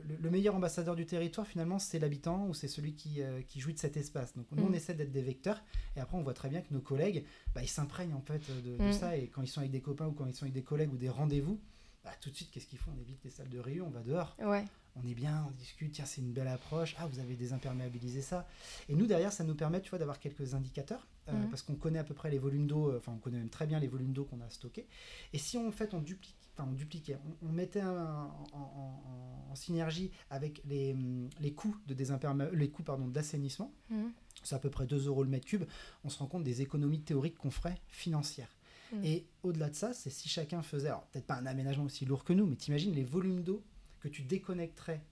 le- 0.00 0.16
le 0.20 0.30
meilleur 0.30 0.54
ambassadeur 0.54 0.96
du 0.96 1.06
territoire, 1.06 1.46
finalement, 1.46 1.78
c'est 1.78 1.98
l'habitant 1.98 2.46
ou 2.48 2.54
c'est 2.54 2.68
celui 2.68 2.94
qui, 2.94 3.22
euh, 3.22 3.42
qui 3.42 3.60
jouit 3.60 3.74
de 3.74 3.78
cet 3.78 3.96
espace. 3.96 4.34
Donc 4.36 4.46
nous, 4.52 4.64
on 4.64 4.70
Mm. 4.70 4.74
essaie 4.74 4.94
d'être 4.94 5.12
des 5.12 5.22
vecteurs, 5.22 5.62
et 5.96 6.00
après, 6.00 6.16
on 6.16 6.22
voit 6.22 6.34
très 6.34 6.48
bien 6.48 6.60
que 6.62 6.72
nos 6.72 6.80
collègues, 6.80 7.24
bah, 7.54 7.62
ils 7.62 7.68
s'imprègnent 7.68 8.14
en 8.14 8.20
fait 8.22 8.40
de, 8.62 8.76
de 8.76 8.88
Mm. 8.88 8.92
ça, 8.92 9.16
et 9.16 9.28
quand 9.28 9.42
ils 9.42 9.48
sont 9.48 9.60
avec 9.60 9.72
des 9.72 9.80
copains 9.80 10.06
ou 10.06 10.12
quand 10.12 10.26
ils 10.26 10.34
sont 10.34 10.44
avec 10.44 10.54
des 10.54 10.62
collègues 10.62 10.92
ou 10.92 10.96
des 10.96 11.08
rendez-vous, 11.08 11.60
bah, 12.04 12.10
tout 12.20 12.30
de 12.30 12.34
suite, 12.34 12.50
qu'est-ce 12.50 12.66
qu'ils 12.66 12.78
font? 12.78 12.90
On 12.96 13.00
évite 13.00 13.22
les 13.24 13.30
salles 13.30 13.48
de 13.48 13.58
réunion, 13.60 13.86
on 13.86 13.90
va 13.90 14.02
dehors 14.02 14.36
Ouais. 14.40 14.64
on 14.96 15.06
est 15.08 15.14
bien, 15.14 15.46
on 15.48 15.52
discute, 15.52 15.92
tiens, 15.92 16.04
c'est 16.04 16.20
une 16.20 16.32
belle 16.32 16.48
approche, 16.48 16.94
ah, 16.98 17.06
vous 17.06 17.18
avez 17.20 17.34
désimperméabilisé 17.36 18.20
ça. 18.22 18.46
Et 18.88 18.94
nous, 18.94 19.06
derrière, 19.06 19.32
ça 19.32 19.44
nous 19.44 19.54
permet, 19.54 19.80
tu 19.80 19.88
vois, 19.90 19.98
d'avoir 19.98 20.18
quelques 20.18 20.52
indicateurs, 20.54 21.06
euh, 21.28 21.32
Mhm. 21.32 21.48
parce 21.48 21.62
qu'on 21.62 21.76
connaît 21.76 22.00
à 22.00 22.04
peu 22.04 22.12
près 22.14 22.30
les 22.30 22.38
volumes 22.38 22.66
d'eau, 22.66 22.90
euh, 22.90 22.98
enfin, 22.98 23.12
on 23.14 23.18
connaît 23.18 23.38
même 23.38 23.48
très 23.48 23.66
bien 23.66 23.78
les 23.78 23.86
volumes 23.88 24.12
d'eau 24.12 24.24
qu'on 24.24 24.40
a 24.40 24.50
stockés. 24.50 24.86
Et 25.32 25.38
si 25.38 25.56
on, 25.56 25.68
en 25.68 25.72
fait, 25.72 25.94
on 25.94 26.00
duplique, 26.00 26.36
enfin, 26.54 26.68
on 26.70 26.72
dupliquait, 26.74 27.16
on, 27.42 27.48
on 27.48 27.52
mettait 27.52 27.80
un- 27.80 28.24
en, 28.24 28.46
en- 28.52 28.58
en- 28.58 29.50
en 29.50 29.54
synergie 29.54 30.10
avec 30.30 30.62
les, 30.64 30.96
les 31.40 31.52
coûts 31.52 31.76
de 31.86 31.94
désimpermé- 31.94 32.50
les 32.52 32.70
coûts, 32.70 32.82
pardon, 32.82 33.06
d'assainissement, 33.08 33.72
Mhm. 33.90 34.12
c'est 34.42 34.54
à 34.54 34.58
peu 34.58 34.70
près 34.70 34.86
2 34.86 35.06
euros 35.06 35.22
le 35.24 35.28
mètre 35.30 35.46
cube, 35.46 35.64
on 36.04 36.08
se 36.08 36.18
rend 36.18 36.26
compte 36.26 36.44
des 36.44 36.62
économies 36.62 37.00
théoriques 37.02 37.36
qu'on 37.36 37.50
ferait 37.50 37.80
financières. 37.88 38.56
Mm. 38.92 39.04
Et 39.04 39.26
au-delà 39.42 39.70
de 39.70 39.74
ça, 39.74 39.94
c'est 39.94 40.10
si 40.10 40.28
chacun 40.28 40.62
faisait, 40.62 40.88
alors 40.88 41.04
peut-être 41.06 41.26
pas 41.26 41.36
un 41.36 41.46
aménagement 41.46 41.84
aussi 41.84 42.04
lourd 42.04 42.24
que 42.24 42.32
nous, 42.32 42.46
mais 42.46 42.56
t'imagines 42.56 42.92
les 42.94 43.04
volumes 43.04 43.42
d'eau 43.42 43.62
que 44.00 44.08
tu 44.08 44.22
déconnecterais 44.22 45.02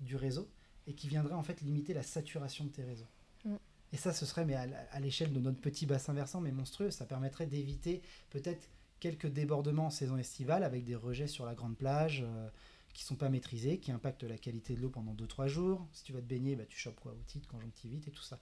du 0.00 0.14
réseau 0.16 0.48
et 0.86 0.94
qui 0.94 1.08
viendraient 1.08 1.34
en 1.34 1.42
fait 1.42 1.60
limiter 1.60 1.94
la 1.94 2.02
saturation 2.04 2.64
de 2.64 2.70
tes 2.70 2.84
réseaux. 2.84 3.08
Mm. 3.44 3.56
Et 3.92 3.96
ça, 3.96 4.12
ce 4.12 4.26
serait 4.26 4.44
mais 4.44 4.54
à 4.54 5.00
l'échelle 5.00 5.32
de 5.32 5.40
notre 5.40 5.60
petit 5.60 5.86
bassin 5.86 6.12
versant, 6.12 6.40
mais 6.40 6.52
monstrueux, 6.52 6.90
ça 6.90 7.06
permettrait 7.06 7.46
d'éviter 7.46 8.02
peut-être 8.30 8.68
quelques 9.00 9.26
débordements 9.28 9.86
en 9.86 9.90
saison 9.90 10.16
estivale 10.16 10.64
avec 10.64 10.84
des 10.84 10.94
rejets 10.96 11.26
sur 11.28 11.44
la 11.46 11.54
grande 11.54 11.76
plage. 11.76 12.22
euh, 12.26 12.48
qui 12.94 13.04
sont 13.04 13.16
pas 13.16 13.28
maîtrisés, 13.28 13.78
qui 13.78 13.92
impactent 13.92 14.24
la 14.24 14.38
qualité 14.38 14.74
de 14.74 14.80
l'eau 14.80 14.88
pendant 14.90 15.14
2-3 15.14 15.46
jours. 15.46 15.86
Si 15.92 16.02
tu 16.02 16.12
vas 16.12 16.20
te 16.20 16.24
baigner, 16.26 16.56
bah, 16.56 16.64
tu 16.66 16.76
chopes 16.76 16.98
quoi 16.98 17.12
Otite, 17.12 17.46
conjonctivite 17.46 18.08
et 18.08 18.10
tout 18.10 18.22
ça. 18.22 18.40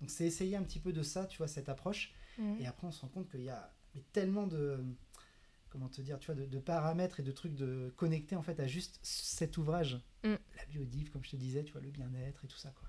Donc 0.00 0.08
c'est 0.08 0.24
essayer 0.24 0.56
un 0.56 0.62
petit 0.62 0.78
peu 0.78 0.94
de 0.94 1.02
ça, 1.02 1.26
tu 1.26 1.36
vois, 1.38 1.48
cette 1.48 1.68
approche. 1.68 2.14
Mhm. 2.38 2.56
Et 2.60 2.66
après, 2.66 2.86
on 2.86 2.90
se 2.90 3.02
rend 3.02 3.08
compte 3.08 3.28
qu'il 3.28 3.42
y 3.42 3.50
a 3.50 3.70
tellement 4.12 4.46
de 4.46 4.82
comment 5.68 5.88
te 5.88 6.00
dire, 6.00 6.18
tu 6.20 6.26
vois, 6.26 6.36
de, 6.36 6.46
de 6.46 6.58
paramètres 6.58 7.20
et 7.20 7.22
de 7.22 7.32
trucs 7.32 7.54
de 7.54 7.92
connecter 7.96 8.34
en 8.36 8.42
fait 8.42 8.58
à 8.60 8.66
juste 8.66 8.98
cet 9.02 9.58
ouvrage, 9.58 10.00
Mm. 10.24 10.34
la 10.56 10.64
biodive, 10.70 11.10
comme 11.10 11.22
je 11.24 11.30
te 11.32 11.36
disais, 11.36 11.62
tu 11.62 11.72
vois, 11.72 11.82
le 11.82 11.90
bien-être 11.90 12.44
et 12.44 12.48
tout 12.48 12.56
ça 12.56 12.70
quoi. 12.70 12.87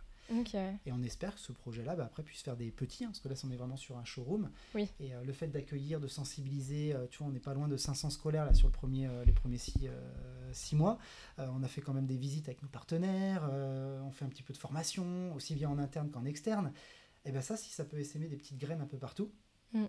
Et 0.85 0.91
on 0.91 1.01
espère 1.01 1.35
que 1.35 1.41
ce 1.41 1.51
projet-là, 1.51 1.95
bah, 1.95 2.05
après, 2.05 2.23
puisse 2.23 2.41
faire 2.41 2.55
des 2.55 2.71
petits, 2.71 3.03
hein, 3.03 3.07
parce 3.07 3.19
que 3.19 3.27
là, 3.29 3.35
on 3.45 3.51
est 3.51 3.55
vraiment 3.55 3.77
sur 3.77 3.97
un 3.97 4.05
showroom. 4.05 4.49
Oui. 4.75 4.87
Et 4.99 5.13
euh, 5.13 5.23
le 5.23 5.33
fait 5.33 5.47
d'accueillir, 5.47 5.99
de 5.99 6.07
sensibiliser, 6.07 6.93
euh, 6.93 7.07
tu 7.09 7.19
vois, 7.19 7.27
on 7.27 7.31
n'est 7.31 7.39
pas 7.39 7.53
loin 7.53 7.67
de 7.67 7.77
500 7.77 8.09
scolaires 8.09 8.45
là 8.45 8.53
sur 8.53 8.67
le 8.67 8.71
premier, 8.73 9.07
euh, 9.07 9.25
les 9.25 9.31
premiers 9.31 9.57
six, 9.57 9.87
six 10.51 10.75
mois. 10.75 10.97
On 11.37 11.63
a 11.63 11.67
fait 11.67 11.81
quand 11.81 11.93
même 11.93 12.07
des 12.07 12.17
visites 12.17 12.47
avec 12.47 12.61
nos 12.61 12.69
partenaires. 12.69 13.49
on 13.51 14.11
fait 14.11 14.25
un 14.25 14.29
petit 14.29 14.43
peu 14.43 14.53
de 14.53 14.57
formation, 14.57 15.33
aussi 15.35 15.55
bien 15.55 15.69
en 15.69 15.77
interne 15.77 16.09
qu'en 16.09 16.25
externe. 16.25 16.73
Et 17.25 17.31
bien 17.31 17.41
ça, 17.41 17.57
si 17.57 17.69
ça 17.71 17.85
peut 17.85 17.99
essaimer 17.99 18.27
des 18.27 18.37
petites 18.37 18.57
graines 18.57 18.81
un 18.81 18.87
peu 18.87 18.97
partout, 18.97 19.31
Mm. 19.73 19.85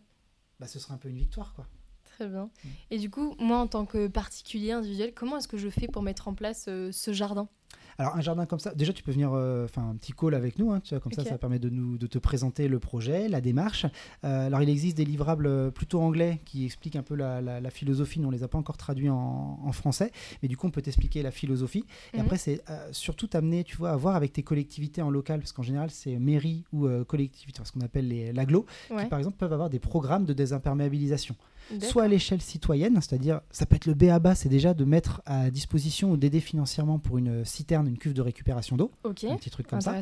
bah, 0.59 0.67
ce 0.67 0.79
serait 0.79 0.95
un 0.95 0.99
peu 0.99 1.09
une 1.09 1.17
victoire, 1.17 1.55
quoi. 1.55 1.67
Très 2.05 2.29
bien. 2.29 2.51
Mm. 2.65 2.69
Et 2.91 2.99
du 2.99 3.11
coup, 3.11 3.35
moi, 3.39 3.59
en 3.59 3.67
tant 3.67 3.87
que 3.87 4.09
particulier 4.09 4.73
individuel, 4.73 5.15
comment 5.15 5.39
est-ce 5.39 5.49
que 5.49 5.57
je 5.57 5.69
fais 5.71 5.89
pour 5.89 6.03
mettre 6.03 6.29
en 6.29 6.35
place 6.35 6.65
ce 6.67 7.13
jardin? 7.13 7.49
Alors 7.99 8.17
un 8.17 8.23
jardin 8.23 8.47
comme 8.47 8.59
ça, 8.61 8.75
déjà 8.75 8.95
tu 8.95 9.03
peux 9.03 9.13
venir 9.13 9.33
euh, 9.35 9.67
faire 9.67 9.83
un 9.83 9.95
petit 9.95 10.13
call 10.13 10.33
avec 10.35 10.59
nous, 10.59 10.73
hein, 10.73 10.81
tu 10.81 10.95
vois, 10.95 11.01
comme 11.01 11.13
ça 11.13 11.23
ça 11.23 11.37
permet 11.37 11.59
de 11.59 11.69
nous 11.69 11.99
de 11.99 12.07
te 12.07 12.17
présenter 12.19 12.67
le 12.67 12.79
projet, 12.79 13.29
la 13.29 13.43
démarche. 13.43 13.85
Euh, 14.25 14.47
alors 14.47 14.63
il 14.63 14.71
existe 14.71 14.97
des 14.97 15.05
livrables 15.05 15.47
euh, 15.47 15.71
plutôt 15.71 16.01
anglais 16.01 16.41
qui 16.47 16.65
expliquent 16.65 16.97
un 16.97 17.03
peu 17.03 17.15
la, 17.15 17.43
la- 17.43 17.61
la 17.61 17.71
philosophie, 17.71 18.19
nous 18.21 18.29
on 18.29 18.31
les 18.31 18.43
a 18.43 18.49
pas 18.49 18.57
encore 18.57 18.79
traduits 18.79 19.11
en, 19.11 19.59
en 19.63 19.73
français, 19.73 20.13
mais 20.43 20.49
du 20.49 20.57
coup 20.57 20.67
on 20.67 20.71
peut 20.71 20.81
t'expliquer 20.81 21.23
la 21.23 21.31
philosophie. 21.31 21.85
Et 22.15 22.19
Mhm. 22.19 22.25
après 22.25 22.39
c'est 22.39 22.63
euh, 22.71 22.89
surtout 22.93 23.27
t'amener, 23.27 23.65
tu 23.65 23.77
vois, 23.77 23.91
à 23.91 23.97
voir 23.97 24.17
avec 24.17 24.33
tes 24.33 24.43
collectivités 24.43 25.03
en 25.03 25.11
local, 25.11 25.41
parce 25.41 25.53
qu'en 25.53 25.63
général 25.63 25.91
c'est 25.91 26.19
mairie 26.19 26.65
ou 26.73 26.89
collectivité, 27.05 27.61
ce 27.65 27.73
qu'on 27.73 27.83
appelle 27.83 28.09
les 28.09 28.33
l'aglo, 28.33 28.65
Ouais. 28.91 29.03
qui 29.05 29.09
par 29.11 29.19
exemple 29.19 29.37
peuvent 29.37 29.53
avoir 29.53 29.69
des 29.69 29.79
programmes 29.79 30.25
de 30.25 30.33
désimperméabilisation. 30.33 31.35
Soit 31.83 32.05
à 32.05 32.09
l'échelle 32.09 32.41
citoyenne, 32.41 32.95
c'est-à-dire 33.01 33.41
ça 33.51 33.67
peut 33.67 33.77
être 33.77 33.87
le 33.87 33.95
BABA, 33.95 34.35
c'est 34.35 34.49
déjà 34.49 34.75
de 34.75 34.85
mettre 34.85 35.23
à 35.27 35.51
disposition 35.51 36.11
ou 36.13 36.17
d'aider 36.17 36.41
financièrement 36.41 36.99
pour 36.99 37.19
une 37.19 37.45
citerne, 37.45 37.87
une 37.89 37.99
cuve 37.99 38.13
de 38.15 38.23
récupération 38.23 38.77
d'eau, 38.77 38.91
un 39.05 39.37
petit 39.37 39.51
truc 39.51 39.67
comme 39.67 39.81
ça. 39.81 39.93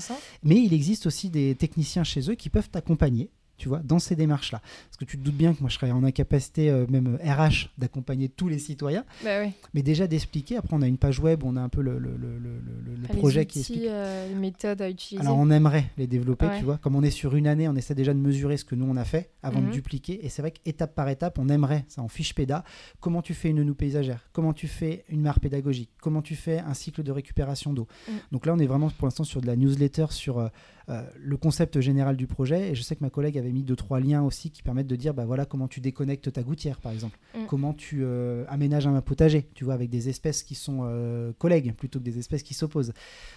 Mais 0.43 0.57
il 0.57 0.73
existe 0.73 1.07
aussi 1.07 1.31
des 1.31 1.55
techniciens 1.55 2.05
chez 2.05 2.31
eux 2.31 2.35
qui 2.35 2.51
peuvent 2.51 2.71
t'accompagner. 2.71 3.31
Tu 3.59 3.69
vois, 3.69 3.81
dans 3.81 3.99
ces 3.99 4.15
démarches-là. 4.17 4.61
Parce 4.61 4.97
que 4.99 5.05
tu 5.05 5.19
te 5.19 5.23
doutes 5.25 5.35
bien 5.37 5.53
que 5.53 5.61
moi, 5.61 5.69
je 5.69 5.75
serais 5.75 5.91
en 5.91 6.05
incapacité, 6.05 6.71
euh, 6.71 6.87
même 6.89 7.19
euh, 7.23 7.33
RH, 7.33 7.71
d'accompagner 7.77 8.29
tous 8.29 8.49
les 8.49 8.59
citoyens. 8.59 9.05
Bah 9.25 9.41
oui. 9.43 9.51
Mais 9.75 9.83
déjà 9.83 10.07
d'expliquer. 10.07 10.57
Après, 10.57 10.75
on 10.77 10.81
a 10.83 10.87
une 10.87 10.97
page 10.97 11.19
web, 11.19 11.43
on 11.45 11.57
a 11.57 11.61
un 11.61 11.69
peu 11.69 11.83
le, 11.83 11.99
le- 11.99 12.17
le- 12.17 12.39
le- 12.39 12.63
Ah, 13.09 13.13
les 13.13 13.19
projet 13.19 13.47
qui 13.47 13.59
outils, 13.61 13.73
explique. 13.73 13.91
euh, 13.91 14.29
les 14.29 14.35
méthodes 14.35 14.81
à 14.81 14.89
utiliser. 14.89 15.25
Alors 15.27 15.39
on 15.39 15.51
aimerait 15.51 15.87
les 15.99 16.07
développer, 16.07 16.47
Ouais. 16.47 16.59
tu 16.59 16.65
vois. 16.65 16.79
Comme 16.79 16.95
on 16.97 17.03
est 17.03 17.11
sur 17.11 17.35
une 17.35 17.47
année, 17.47 17.69
on 17.69 17.75
essaie 17.77 17.95
déjà 17.95 18.15
de 18.15 18.19
mesurer 18.19 18.57
ce 18.57 18.65
que 18.65 18.75
nous 18.75 18.87
on 18.89 18.97
a 18.97 19.05
fait 19.05 19.31
avant 19.43 19.61
Mhm. 19.61 19.67
de 19.69 19.73
dupliquer. 19.73 20.25
Et 20.25 20.29
c'est 20.29 20.41
vrai 20.43 20.53
qu'étape 20.53 20.95
par 20.95 21.09
étape, 21.09 21.39
on 21.39 21.49
aimerait, 21.49 21.85
ça 21.89 22.01
en 22.03 22.09
fiche 22.09 22.35
péda, 22.35 22.63
comment 23.01 23.23
tu 23.23 23.35
fais 23.35 23.51
une 23.51 23.63
noue 23.63 23.75
paysagère, 23.75 24.29
comment 24.33 24.53
tu 24.53 24.69
fais 24.69 25.05
une 25.09 25.23
mare 25.23 25.41
pédagogique, 25.41 25.91
comment 26.01 26.23
tu 26.23 26.37
fais 26.37 26.59
un 26.61 26.75
cycle 26.75 27.03
de 27.03 27.11
récupération 27.13 27.73
d'eau? 27.73 27.89
Mhm. 28.09 28.15
Donc 28.33 28.47
là, 28.47 28.55
on 28.55 28.59
est 28.59 28.67
vraiment 28.67 28.89
pour 28.91 29.07
l'instant 29.07 29.25
sur 29.25 29.41
de 29.41 29.47
la 29.47 29.57
newsletter, 29.57 30.07
sur 30.11 30.39
euh, 30.39 30.47
euh, 30.47 30.49
le 31.19 31.37
concept 31.37 31.81
général 31.81 32.17
du 32.17 32.27
projet. 32.27 32.71
Et 32.71 32.75
je 32.75 32.83
sais 32.83 32.97
que 32.97 33.05
ma 33.05 33.11
collègue 33.11 33.37
avait 33.39 33.53
mis 33.53 33.63
deux, 33.63 33.77
trois 33.77 34.01
liens 34.01 34.23
aussi 34.23 34.51
qui 34.51 34.63
permettent 34.63 34.87
de 34.87 34.97
dire, 34.97 35.15
bah 35.15 35.27
voilà 35.27 35.45
comment 35.45 35.69
tu 35.69 35.81
déconnectes 35.81 36.33
ta 36.33 36.43
gouttière, 36.43 36.81
par 36.81 36.93
exemple. 36.93 37.19
Mhm. 37.35 37.47
Comment 37.47 37.75
tu 37.75 38.01
euh, 38.03 38.45
aménages 38.49 38.87
un 38.87 39.01
potager, 39.01 39.49
tu 39.55 39.65
vois, 39.65 39.75
avec 39.75 39.91
des 39.91 40.09
espèces 40.09 40.43
qui 40.43 40.55
sont 40.55 40.81
euh, 40.83 41.33
collègues 41.39 41.75
plutôt 41.75 41.99
que 41.99 42.05
des 42.05 42.19
espèces 42.19 42.43
qui 42.43 42.55
s'opposent. 42.55 42.93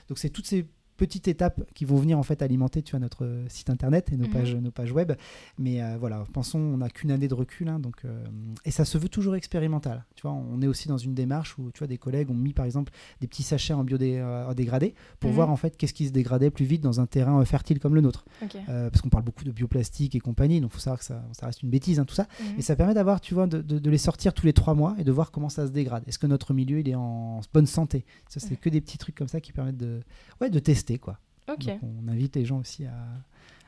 Donc 0.08 0.18
c'est 0.18 0.30
toutes 0.30 0.48
ces 0.48 0.66
petites 1.02 1.28
étapes 1.28 1.64
qui 1.74 1.84
vont 1.86 1.96
venir 1.98 2.20
en 2.20 2.24
fait 2.24 2.44
alimenter 2.44 2.84
tu 2.84 2.92
vois, 2.92 3.00
notre 3.00 3.26
euh, 3.26 3.44
site 3.50 3.72
internet 3.72 4.12
et 4.14 4.18
nos, 4.18 4.26
Mhm. 4.28 4.32
pages, 4.34 4.56
nos 4.56 4.70
pages 4.72 4.92
web. 4.92 5.14
Mais 5.58 5.82
euh, 5.82 5.98
voilà, 6.00 6.24
pensons, 6.32 6.60
on 6.60 6.78
n'a 6.78 6.90
qu'une 6.90 7.10
année 7.10 7.28
de 7.28 7.34
recul. 7.34 7.70
hein, 7.70 7.80
donc, 7.80 7.96
euh, 8.06 8.24
et 8.66 8.72
ça 8.72 8.86
se 8.86 8.98
veut 9.00 9.10
toujours 9.10 9.36
expérimental. 9.36 10.06
Tu 10.16 10.22
vois, 10.22 10.32
on 10.34 10.62
est 10.62 10.68
aussi 10.68 10.88
dans 10.88 10.98
une 11.00 11.16
démarche 11.16 11.58
où 11.58 11.72
tu 11.72 11.80
vois, 11.80 11.88
des 11.88 11.98
collègues 11.98 12.30
ont 12.30 12.36
mis 12.36 12.54
par 12.54 12.66
exemple 12.66 12.92
des 13.20 13.28
petits 13.28 13.42
sachets 13.44 13.74
en 13.74 13.84
biodégradé 13.84 14.94
pour 15.20 15.30
Mhm. 15.32 15.36
voir 15.36 15.50
en 15.50 15.56
fait 15.56 15.76
qu'est-ce 15.78 15.94
qui 15.94 16.06
se 16.08 16.12
dégradait 16.12 16.52
plus 16.52 16.66
vite 16.66 16.82
dans 16.82 17.00
un 17.00 17.06
terrain 17.08 17.44
fertile 17.46 17.80
comme 17.80 17.96
le 17.96 18.02
nôtre. 18.02 18.26
Euh, 18.70 18.90
parce 18.90 19.02
qu'on 19.02 19.10
parle 19.10 19.24
beaucoup 19.24 19.44
de 19.44 19.52
bioplastique 19.52 20.16
et 20.16 20.20
compagnie, 20.20 20.62
donc 20.62 20.72
il 20.72 20.74
faut 20.76 20.80
savoir 20.80 21.00
que 21.00 21.06
ça, 21.06 21.24
ça 21.32 21.48
reste 21.48 21.64
une 21.64 21.70
bêtise, 21.70 22.00
hein, 22.00 22.06
tout 22.06 22.14
ça. 22.16 22.28
Mhm. 22.40 22.60
Et 22.60 22.62
ça 22.62 22.76
permet 22.76 22.94
d'avoir, 22.94 23.22
tu 23.22 23.34
vois, 23.34 23.48
de, 23.48 23.62
de- 23.62 23.80
de 23.80 23.90
les 23.90 23.98
sortir 23.98 24.34
tous 24.34 24.46
les 24.46 24.54
trois 24.54 24.74
mois 24.76 24.96
et 25.00 25.04
de 25.04 25.12
voir 25.12 25.32
comment 25.32 25.50
ça 25.50 25.66
se 25.68 25.72
dégrade. 25.72 26.04
Est-ce 26.08 26.20
que 26.20 26.28
notre 26.28 26.54
milieu 26.54 26.80
il 26.80 26.90
est 26.90 26.96
en 26.96 27.42
bonne 27.54 27.66
santé? 27.66 28.06
Ça, 28.30 28.40
c'est 28.40 28.56
que 28.56 28.70
des 28.70 28.82
petits 28.82 28.98
trucs 28.98 29.16
comme 29.16 29.28
ça 29.28 29.42
qui 29.42 29.52
permettent 29.52 29.78
de, 29.78 30.02
ouais, 30.42 30.50
de 30.50 30.60
tester, 30.60 30.91
quoi. 30.98 31.20
Ok. 31.52 31.66
Donc, 31.66 31.80
on 31.84 32.08
invite 32.08 32.36
les 32.36 32.46
gens 32.46 32.60
aussi 32.60 32.86
à, 32.86 32.96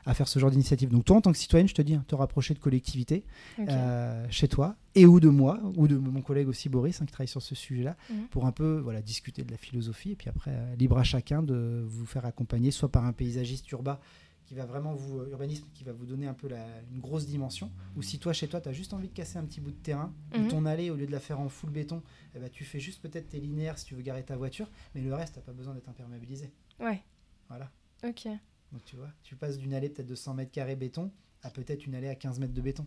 à 0.06 0.14
faire 0.14 0.28
ce 0.28 0.38
genre 0.38 0.50
d'initiative. 0.50 0.90
Donc 0.90 1.04
toi, 1.04 1.16
en 1.16 1.20
tant 1.20 1.32
que 1.32 1.38
citoyenne, 1.38 1.68
je 1.68 1.74
te 1.74 1.82
dis, 1.82 1.94
hein, 1.94 2.04
te 2.06 2.14
rapprocher 2.14 2.54
de 2.54 2.58
collectivités 2.58 3.24
euh, 3.58 4.26
chez 4.30 4.48
toi 4.48 4.76
et 4.94 5.06
ou 5.06 5.20
de 5.20 5.28
moi 5.28 5.60
ou 5.76 5.88
de 5.88 5.96
mon 5.96 6.20
collègue 6.22 6.48
aussi 6.48 6.68
Boris 6.68 7.00
hein, 7.00 7.06
qui 7.06 7.12
travaille 7.12 7.28
sur 7.28 7.42
ce 7.42 7.54
sujet-là 7.54 7.96
Mhm. 8.10 8.26
pour 8.28 8.46
un 8.46 8.52
peu 8.52 8.78
voilà 8.78 9.00
discuter 9.02 9.42
de 9.42 9.50
la 9.50 9.56
philosophie 9.56 10.12
et 10.12 10.16
puis 10.16 10.28
après 10.28 10.52
euh, 10.54 10.74
libre 10.76 10.98
à 10.98 11.04
chacun 11.04 11.42
de 11.42 11.84
vous 11.86 12.06
faire 12.06 12.24
accompagner 12.26 12.70
soit 12.70 12.90
par 12.90 13.04
un 13.04 13.12
paysagiste 13.12 13.70
urbain 13.72 13.98
qui 14.46 14.54
va 14.54 14.66
vraiment 14.66 14.94
vous 14.94 15.20
euh, 15.20 15.30
urbanisme 15.30 15.64
qui 15.72 15.84
va 15.84 15.92
vous 15.92 16.04
donner 16.06 16.26
un 16.26 16.34
peu 16.34 16.48
la- 16.48 16.66
une 16.92 17.00
grosse 17.00 17.26
dimension 17.26 17.70
ou 17.96 18.02
si 18.02 18.18
toi 18.18 18.32
chez 18.34 18.46
toi 18.46 18.60
tu 18.60 18.68
as 18.68 18.72
juste 18.72 18.92
envie 18.92 19.08
de 19.08 19.14
casser 19.14 19.38
un 19.38 19.44
petit 19.44 19.60
bout 19.60 19.70
de 19.72 19.76
terrain 19.76 20.12
Mhm. 20.36 20.44
ou 20.44 20.48
ton 20.48 20.66
allée 20.66 20.90
au 20.90 20.96
lieu 20.96 21.06
de 21.06 21.12
la 21.12 21.20
faire 21.20 21.40
en 21.40 21.48
full 21.48 21.70
béton 21.70 22.02
eh 22.34 22.38
ben, 22.38 22.50
tu 22.50 22.64
fais 22.64 22.78
juste 22.78 23.00
peut-être 23.02 23.30
tes 23.30 23.40
linéaires 23.40 23.78
si 23.78 23.86
tu 23.86 23.94
veux 23.94 24.02
garer 24.02 24.22
ta 24.22 24.36
voiture 24.36 24.70
mais 24.94 25.00
le 25.00 25.14
reste 25.14 25.36
t'as 25.36 25.40
pas 25.40 25.52
besoin 25.52 25.72
d'être 25.74 25.88
imperméabilisé 25.88 26.52
Ouais. 26.80 27.02
Voilà 27.48 27.70
Ok. 28.06 28.26
donc 28.72 28.84
tu 28.84 28.96
vois 28.96 29.08
tu 29.22 29.36
passes 29.36 29.58
d'une 29.58 29.74
allée 29.74 29.88
peut-être 29.88 30.06
de 30.08 30.14
100 30.14 30.34
mètres 30.34 30.52
carrés 30.52 30.76
béton 30.76 31.10
à 31.42 31.50
peut-être 31.50 31.86
une 31.86 31.94
allée 31.94 32.08
à 32.08 32.14
15 32.14 32.38
mètres 32.40 32.54
de 32.54 32.60
béton 32.62 32.86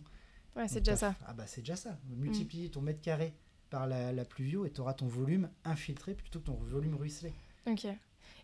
Ouais, 0.56 0.66
c'est 0.66 0.80
déjà 0.80 0.96
ça. 0.96 1.10
Mm. 1.10 1.14
Ah 1.28 1.32
bah 1.34 1.44
c'est 1.46 1.60
déjà 1.60 1.76
ça. 1.76 1.96
Multiplier 2.16 2.68
ton 2.68 2.80
mètre 2.80 3.00
carré 3.00 3.32
par 3.70 3.86
la, 3.86 4.12
la 4.12 4.24
pluvio 4.24 4.64
et 4.66 4.70
tu 4.70 4.80
auras 4.80 4.94
ton 4.94 5.06
volume 5.06 5.48
infiltré 5.64 6.14
plutôt 6.14 6.40
que 6.40 6.46
ton 6.46 6.54
volume 6.54 6.96
ruisselé. 6.96 7.32
Ok. 7.66 7.84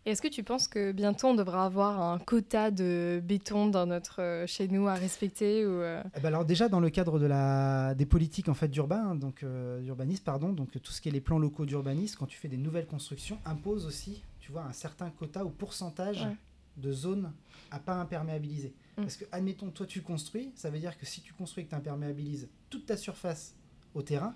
Et 0.06 0.10
est-ce 0.10 0.20
que 0.22 0.28
tu 0.28 0.44
penses 0.44 0.68
que 0.68 0.92
bientôt 0.92 1.28
on 1.28 1.34
devra 1.34 1.64
avoir 1.64 2.00
un 2.00 2.18
quota 2.18 2.70
de 2.70 3.22
béton 3.24 3.66
dans 3.68 3.86
notre 3.86 4.20
euh, 4.22 4.46
chez 4.46 4.68
nous 4.68 4.86
à 4.86 4.94
respecter 4.94 5.66
ou 5.66 5.70
euh, 5.70 6.02
Eh 6.16 6.20
ben 6.20 6.28
alors 6.28 6.44
déjà 6.44 6.68
dans 6.68 6.78
le 6.78 6.90
cadre 6.90 7.18
de 7.18 7.24
la, 7.26 7.94
des 7.94 8.04
politiques 8.06 8.48
en 8.50 8.54
fait 8.54 8.68
d'urbain, 8.68 9.02
hein, 9.08 9.14
donc 9.14 9.42
euh, 9.42 9.80
d'urbanisme 9.80 10.22
pardon, 10.22 10.52
donc 10.52 10.70
tout 10.80 10.92
ce 10.92 11.00
qui 11.00 11.08
est 11.08 11.12
les 11.12 11.22
plans 11.22 11.38
locaux 11.38 11.64
d'urbanisme, 11.64 12.16
quand 12.18 12.26
tu 12.26 12.36
fais 12.38 12.48
des 12.48 12.58
nouvelles 12.58 12.86
constructions, 12.86 13.38
impose 13.46 13.86
aussi, 13.86 14.22
tu 14.44 14.52
vois, 14.52 14.64
un 14.64 14.74
certain 14.74 15.08
quota 15.08 15.42
ou 15.42 15.48
pourcentage 15.48 16.20
Ouais. 16.22 16.36
de 16.76 16.92
zones 16.92 17.32
à 17.70 17.78
pas 17.78 17.94
imperméabiliser. 17.94 18.74
Mm. 18.98 19.02
Parce 19.02 19.16
que 19.16 19.24
admettons 19.32 19.70
toi 19.70 19.86
tu 19.86 20.02
construis, 20.02 20.52
ça 20.54 20.68
veut 20.68 20.78
dire 20.78 20.98
que 20.98 21.06
si 21.06 21.22
tu 21.22 21.32
construis 21.32 21.62
et 21.62 21.64
que 21.64 21.70
tu 21.70 21.76
imperméabilises 21.76 22.48
toute 22.68 22.84
ta 22.84 22.98
surface 22.98 23.54
au 23.94 24.02
terrain, 24.02 24.34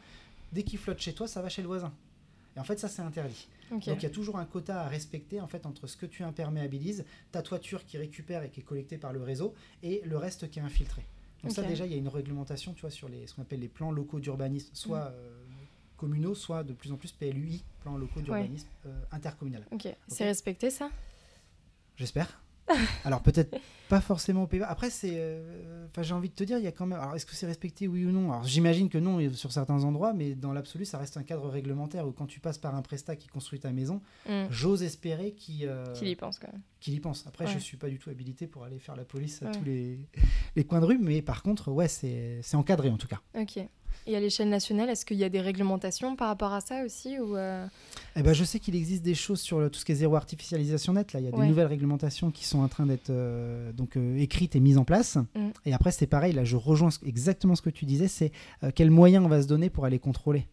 dès 0.52 0.62
qu'il 0.62 0.78
flotte 0.78 0.98
chez 0.98 1.12
toi, 1.12 1.28
ça 1.28 1.42
va 1.42 1.50
chez 1.50 1.60
le 1.60 1.68
voisin. 1.68 1.92
Et 2.56 2.60
en 2.60 2.64
fait 2.64 2.78
ça 2.78 2.88
c'est 2.88 3.02
interdit. 3.02 3.48
Donc 3.70 3.86
il 3.86 4.02
y 4.02 4.06
a 4.06 4.10
toujours 4.10 4.38
un 4.38 4.46
quota 4.46 4.80
à 4.80 4.88
respecter 4.88 5.42
en 5.42 5.46
fait 5.46 5.66
entre 5.66 5.86
ce 5.86 5.96
que 5.98 6.06
tu 6.06 6.22
imperméabilises, 6.22 7.04
ta 7.30 7.42
toiture 7.42 7.84
qui 7.84 7.98
récupère 7.98 8.42
et 8.44 8.48
qui 8.48 8.60
est 8.60 8.62
collectée 8.62 8.96
par 8.96 9.12
le 9.12 9.22
réseau 9.22 9.52
et 9.82 10.00
le 10.06 10.16
reste 10.16 10.48
qui 10.48 10.58
est 10.58 10.62
infiltré. 10.62 11.04
Donc 11.42 11.52
ça 11.52 11.62
déjà 11.62 11.84
il 11.84 11.92
y 11.92 11.94
a 11.94 11.98
une 11.98 12.08
réglementation 12.08 12.72
tu 12.72 12.80
vois 12.80 12.90
sur 12.90 13.10
les 13.10 13.26
ce 13.26 13.34
qu'on 13.34 13.42
appelle 13.42 13.60
les 13.60 13.68
plans 13.68 13.92
locaux 13.92 14.20
d'urbanisme, 14.20 14.70
soit 14.72 15.12
euh, 15.12 15.44
communaux, 15.98 16.34
soit 16.34 16.64
de 16.64 16.72
plus 16.72 16.90
en 16.92 16.96
plus 16.96 17.12
PLUI, 17.12 17.62
plans 17.80 17.98
locaux 17.98 18.20
d'urbanisme 18.22 18.68
euh, 18.86 18.98
intercommunal. 19.12 19.66
Ok. 19.70 19.86
C'est 20.06 20.24
respecté 20.24 20.70
ça? 20.70 20.88
J'espère. 21.96 22.40
Alors 23.06 23.22
peut-être 23.22 23.56
pas 23.88 24.02
forcément 24.02 24.42
au 24.42 24.46
Pays-Bas. 24.46 24.66
Après 24.68 24.90
c'est, 24.90 25.14
euh, 25.14 25.86
j'ai 26.02 26.12
envie 26.12 26.28
de 26.28 26.34
te 26.34 26.44
dire 26.44 26.58
il 26.58 26.64
y 26.64 26.66
a 26.66 26.72
quand 26.72 26.84
même. 26.84 27.00
Alors 27.00 27.16
est-ce 27.16 27.24
que 27.24 27.34
c'est 27.34 27.46
respecté 27.46 27.88
oui 27.88 28.04
ou 28.04 28.10
non? 28.12 28.30
Alors 28.30 28.44
j'imagine 28.44 28.90
que 28.90 28.98
non 28.98 29.32
sur 29.32 29.52
certains 29.52 29.82
endroits, 29.84 30.12
mais 30.12 30.34
dans 30.34 30.52
l'absolu 30.52 30.84
ça 30.84 30.98
reste 30.98 31.16
un 31.16 31.22
cadre 31.22 31.48
réglementaire 31.48 32.06
où 32.06 32.12
quand 32.12 32.26
tu 32.26 32.40
passes 32.40 32.58
par 32.58 32.74
un 32.74 32.82
prestat 32.82 33.16
qui 33.16 33.26
construit 33.28 33.58
ta 33.58 33.72
maison, 33.72 34.02
Mm. 34.28 34.48
j'ose 34.50 34.82
espérer 34.82 35.32
qu'il 35.32 35.64
euh, 35.66 35.94
Qu'il 35.94 36.08
y 36.08 36.14
pense 36.16 36.38
quand 36.38 36.52
même. 36.52 36.60
qu'il 36.80 36.92
y 36.92 37.00
pense. 37.00 37.26
Après, 37.26 37.46
Ouais. 37.46 37.52
je 37.52 37.58
suis 37.58 37.78
pas 37.78 37.88
du 37.88 37.98
tout 37.98 38.10
habilité 38.10 38.46
pour 38.46 38.64
aller 38.64 38.78
faire 38.78 38.96
la 38.96 39.04
police 39.06 39.42
à 39.42 39.46
Ouais. 39.46 39.52
tous 39.52 39.64
les, 39.64 39.98
les 40.56 40.64
coins 40.64 40.80
de 40.80 40.84
rue, 40.84 40.98
mais 40.98 41.22
par 41.22 41.42
contre, 41.42 41.72
ouais, 41.72 41.88
c'est 41.88 42.40
c'est 42.42 42.56
encadré 42.58 42.90
en 42.90 42.98
tout 42.98 43.08
cas. 43.08 43.20
Ok. 43.34 43.58
Et 44.06 44.16
à 44.16 44.20
l'échelle 44.20 44.48
nationale, 44.48 44.88
est-ce 44.88 45.04
qu'il 45.04 45.18
y 45.18 45.24
a 45.24 45.28
des 45.28 45.40
réglementations 45.40 46.16
par 46.16 46.28
rapport 46.28 46.52
à 46.54 46.60
ça 46.60 46.82
aussi 46.84 47.18
ou 47.18 47.36
euh, 47.36 47.66
Eh 48.16 48.22
ben, 48.22 48.32
je 48.32 48.42
sais 48.44 48.58
qu'il 48.58 48.74
existe 48.74 49.02
des 49.02 49.14
choses 49.14 49.40
sur 49.40 49.58
le- 49.60 49.68
tout 49.68 49.78
ce 49.78 49.84
qui 49.84 49.92
est 49.92 49.96
zéro 49.96 50.16
artificialisation 50.16 50.94
nette. 50.94 51.12
Là, 51.12 51.20
il 51.20 51.26
y 51.26 51.28
a 51.28 51.30
des 51.30 51.36
Ouais. 51.36 51.46
nouvelles 51.46 51.66
réglementations 51.66 52.30
qui 52.30 52.46
sont 52.46 52.60
en 52.60 52.68
train 52.68 52.86
d'être 52.86 53.10
euh, 53.10 53.70
donc 53.72 53.96
euh, 53.96 54.16
écrites 54.18 54.56
et 54.56 54.60
mises 54.60 54.78
en 54.78 54.84
place. 54.84 55.16
Mm. 55.34 55.48
Et 55.66 55.74
après, 55.74 55.90
c'est 55.92 56.06
pareil. 56.06 56.32
Là, 56.32 56.44
je 56.44 56.56
rejoins 56.56 56.88
exactement 57.04 57.54
ce 57.54 57.62
que 57.62 57.70
tu 57.70 57.84
disais. 57.84 58.08
C'est 58.08 58.32
quels 58.74 58.90
moyens 58.90 59.24
on 59.24 59.28
va 59.28 59.42
se 59.42 59.46
donner 59.46 59.68
pour 59.70 59.84
aller 59.84 59.98
contrôler. 59.98 60.46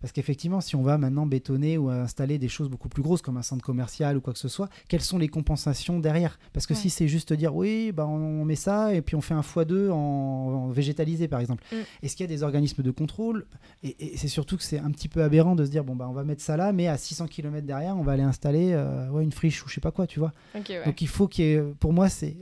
Parce 0.00 0.12
qu'effectivement, 0.12 0.60
si 0.60 0.76
on 0.76 0.82
va 0.82 0.96
maintenant 0.98 1.26
bétonner 1.26 1.76
ou 1.78 1.88
installer 1.90 2.38
des 2.38 2.48
choses 2.48 2.68
beaucoup 2.68 2.88
plus 2.88 3.02
grosses 3.02 3.22
comme 3.22 3.36
un 3.36 3.42
centre 3.42 3.64
commercial 3.64 4.16
ou 4.16 4.20
quoi 4.20 4.32
que 4.32 4.38
ce 4.38 4.48
soit, 4.48 4.68
quelles 4.88 5.00
sont 5.02 5.18
les 5.18 5.28
compensations 5.28 5.98
derrière? 5.98 6.38
Parce 6.52 6.66
que 6.66 6.74
Ouais. 6.74 6.80
si 6.80 6.90
c'est 6.90 7.08
juste 7.08 7.32
dire 7.32 7.54
oui, 7.56 7.92
bah 7.92 8.06
on 8.06 8.44
met 8.44 8.54
ça 8.54 8.94
et 8.94 9.02
puis 9.02 9.16
on 9.16 9.20
fait 9.20 9.34
un 9.34 9.40
x2 9.40 9.90
en, 9.90 9.94
en 9.96 10.68
végétalisé 10.68 11.26
par 11.28 11.40
exemple, 11.40 11.64
Mm. 11.72 11.76
est-ce 12.02 12.16
qu'il 12.16 12.24
y 12.24 12.28
a 12.28 12.34
des 12.34 12.42
organismes 12.42 12.82
de 12.82 12.90
contrôle? 12.90 13.46
Et, 13.82 14.12
et 14.14 14.16
c'est 14.16 14.28
surtout 14.28 14.56
que 14.56 14.62
c'est 14.62 14.78
un 14.78 14.90
petit 14.90 15.08
peu 15.08 15.22
aberrant 15.22 15.54
de 15.56 15.64
se 15.64 15.70
dire 15.70 15.84
bon 15.84 15.96
bah 15.96 16.06
on 16.08 16.12
va 16.12 16.24
mettre 16.24 16.42
ça 16.42 16.56
là, 16.56 16.72
mais 16.72 16.86
à 16.86 16.96
600 16.96 17.26
km 17.26 17.66
derrière, 17.66 17.96
on 17.96 18.02
va 18.02 18.12
aller 18.12 18.22
installer 18.22 18.70
euh, 18.72 19.08
ouais, 19.10 19.24
une 19.24 19.32
friche 19.32 19.64
ou 19.64 19.68
je 19.68 19.74
sais 19.74 19.80
pas 19.80 19.90
quoi, 19.90 20.06
tu 20.06 20.18
vois. 20.20 20.32
Ouais. 20.54 20.62
Donc 20.84 21.00
il 21.02 21.08
faut 21.08 21.26
qu'il 21.28 21.44
y 21.44 21.48
ait, 21.54 21.62
pour 21.80 21.92
moi, 21.92 22.08
c'est, 22.08 22.36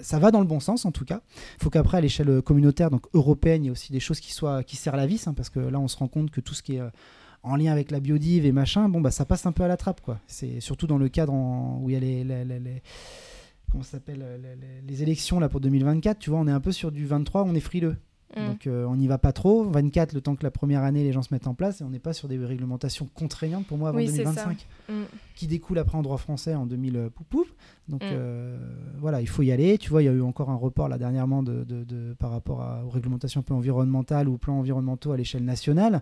ça 0.00 0.18
va 0.18 0.30
dans 0.30 0.40
le 0.40 0.46
bon 0.46 0.60
sens 0.60 0.84
en 0.84 0.92
tout 0.92 1.04
cas. 1.04 1.20
Il 1.58 1.64
faut 1.64 1.70
qu'après 1.70 1.98
à 1.98 2.00
l'échelle 2.00 2.40
communautaire, 2.42 2.90
donc 2.90 3.06
européenne, 3.14 3.62
il 3.64 3.66
y 3.66 3.68
ait 3.68 3.72
aussi 3.72 3.92
des 3.92 4.00
choses 4.00 4.20
qui 4.20 4.32
soient 4.32 4.62
qui 4.62 4.76
serrent 4.76 4.96
la 4.96 5.06
vis, 5.06 5.26
hein, 5.26 5.34
parce 5.34 5.50
que 5.50 5.60
là 5.60 5.78
on 5.78 5.88
se 5.88 5.96
rend 5.96 6.08
compte 6.08 6.30
que 6.30 6.40
tout 6.40 6.54
ce 6.54 6.62
qui 6.62 6.76
est 6.76 6.80
euh, 6.80 6.88
en 7.42 7.56
lien 7.56 7.72
avec 7.72 7.90
la 7.90 8.00
biodive 8.00 8.46
et 8.46 8.52
machin, 8.52 8.88
bon 8.88 9.00
bah 9.00 9.10
ça 9.10 9.24
passe 9.24 9.46
un 9.46 9.52
peu 9.52 9.62
à 9.64 9.68
la 9.68 9.76
trappe 9.76 10.00
quoi. 10.00 10.18
C'est 10.26 10.60
surtout 10.60 10.86
dans 10.86 10.98
le 10.98 11.08
cadre 11.08 11.32
en- 11.32 11.80
où 11.82 11.90
il 11.90 11.94
y 11.94 11.96
a 11.96 12.00
les, 12.00 12.22
les- 12.24 12.44
les- 12.44 12.60
les- 12.60 12.82
comment 13.70 13.82
s'appelle 13.84 14.20
euh, 14.22 14.38
les, 14.86 15.02
élections 15.02 15.40
là 15.40 15.48
pour 15.48 15.60
2024, 15.60 16.18
tu 16.18 16.30
vois, 16.30 16.38
on 16.38 16.46
est 16.46 16.52
un 16.52 16.60
peu 16.60 16.72
sur 16.72 16.92
du 16.92 17.06
23, 17.06 17.44
on 17.44 17.54
est 17.54 17.60
frileux. 17.60 17.96
Mm. 18.36 18.46
Donc 18.46 18.66
euh, 18.66 18.86
on 18.86 18.96
n'y 18.96 19.08
va 19.08 19.18
pas 19.18 19.32
trop. 19.32 19.64
24, 19.64 20.14
le 20.14 20.20
temps 20.22 20.36
que 20.36 20.42
la 20.44 20.50
première 20.50 20.82
année 20.84 21.02
les 21.04 21.12
gens 21.12 21.20
se 21.22 21.34
mettent 21.34 21.46
en 21.48 21.54
place, 21.54 21.80
et 21.80 21.84
on 21.84 21.90
n'est 21.90 21.98
pas 21.98 22.12
sur 22.14 22.28
des 22.28 22.38
réglementations 22.38 23.06
contraignantes 23.12 23.66
pour 23.66 23.76
moi 23.76 23.90
avant 23.90 23.98
Oui, 23.98 24.06
c'est 24.08 24.24
ça. 24.24 24.44
2025 24.46 24.66
Mm. 24.88 24.92
qui 25.34 25.46
découle 25.46 25.78
après 25.78 25.98
en 25.98 26.02
droit 26.02 26.16
français 26.18 26.54
en 26.54 26.64
2000 26.66 26.96
euh, 26.96 27.10
pouf, 27.10 27.26
pouf. 27.26 27.54
Donc 27.88 28.02
Mm. 28.02 28.08
euh, 28.10 28.58
voilà, 29.00 29.20
il 29.20 29.28
faut 29.28 29.42
y 29.42 29.52
aller. 29.52 29.76
Tu 29.78 29.90
vois, 29.90 30.02
il 30.02 30.06
y 30.06 30.08
a 30.08 30.12
eu 30.12 30.22
encore 30.22 30.48
un 30.50 30.54
report 30.56 30.88
là 30.88 30.96
dernièrement 30.96 31.42
de, 31.42 31.64
de- 31.64 31.84
de- 31.84 32.14
par 32.18 32.30
rapport 32.30 32.62
à- 32.62 32.84
aux 32.86 32.90
réglementations 32.90 33.40
un 33.40 33.42
peu 33.44 33.52
environnementales 33.54 34.28
ou 34.28 34.38
plans 34.38 34.58
environnementaux 34.58 35.12
à 35.12 35.16
l'échelle 35.16 35.44
nationale. 35.44 36.00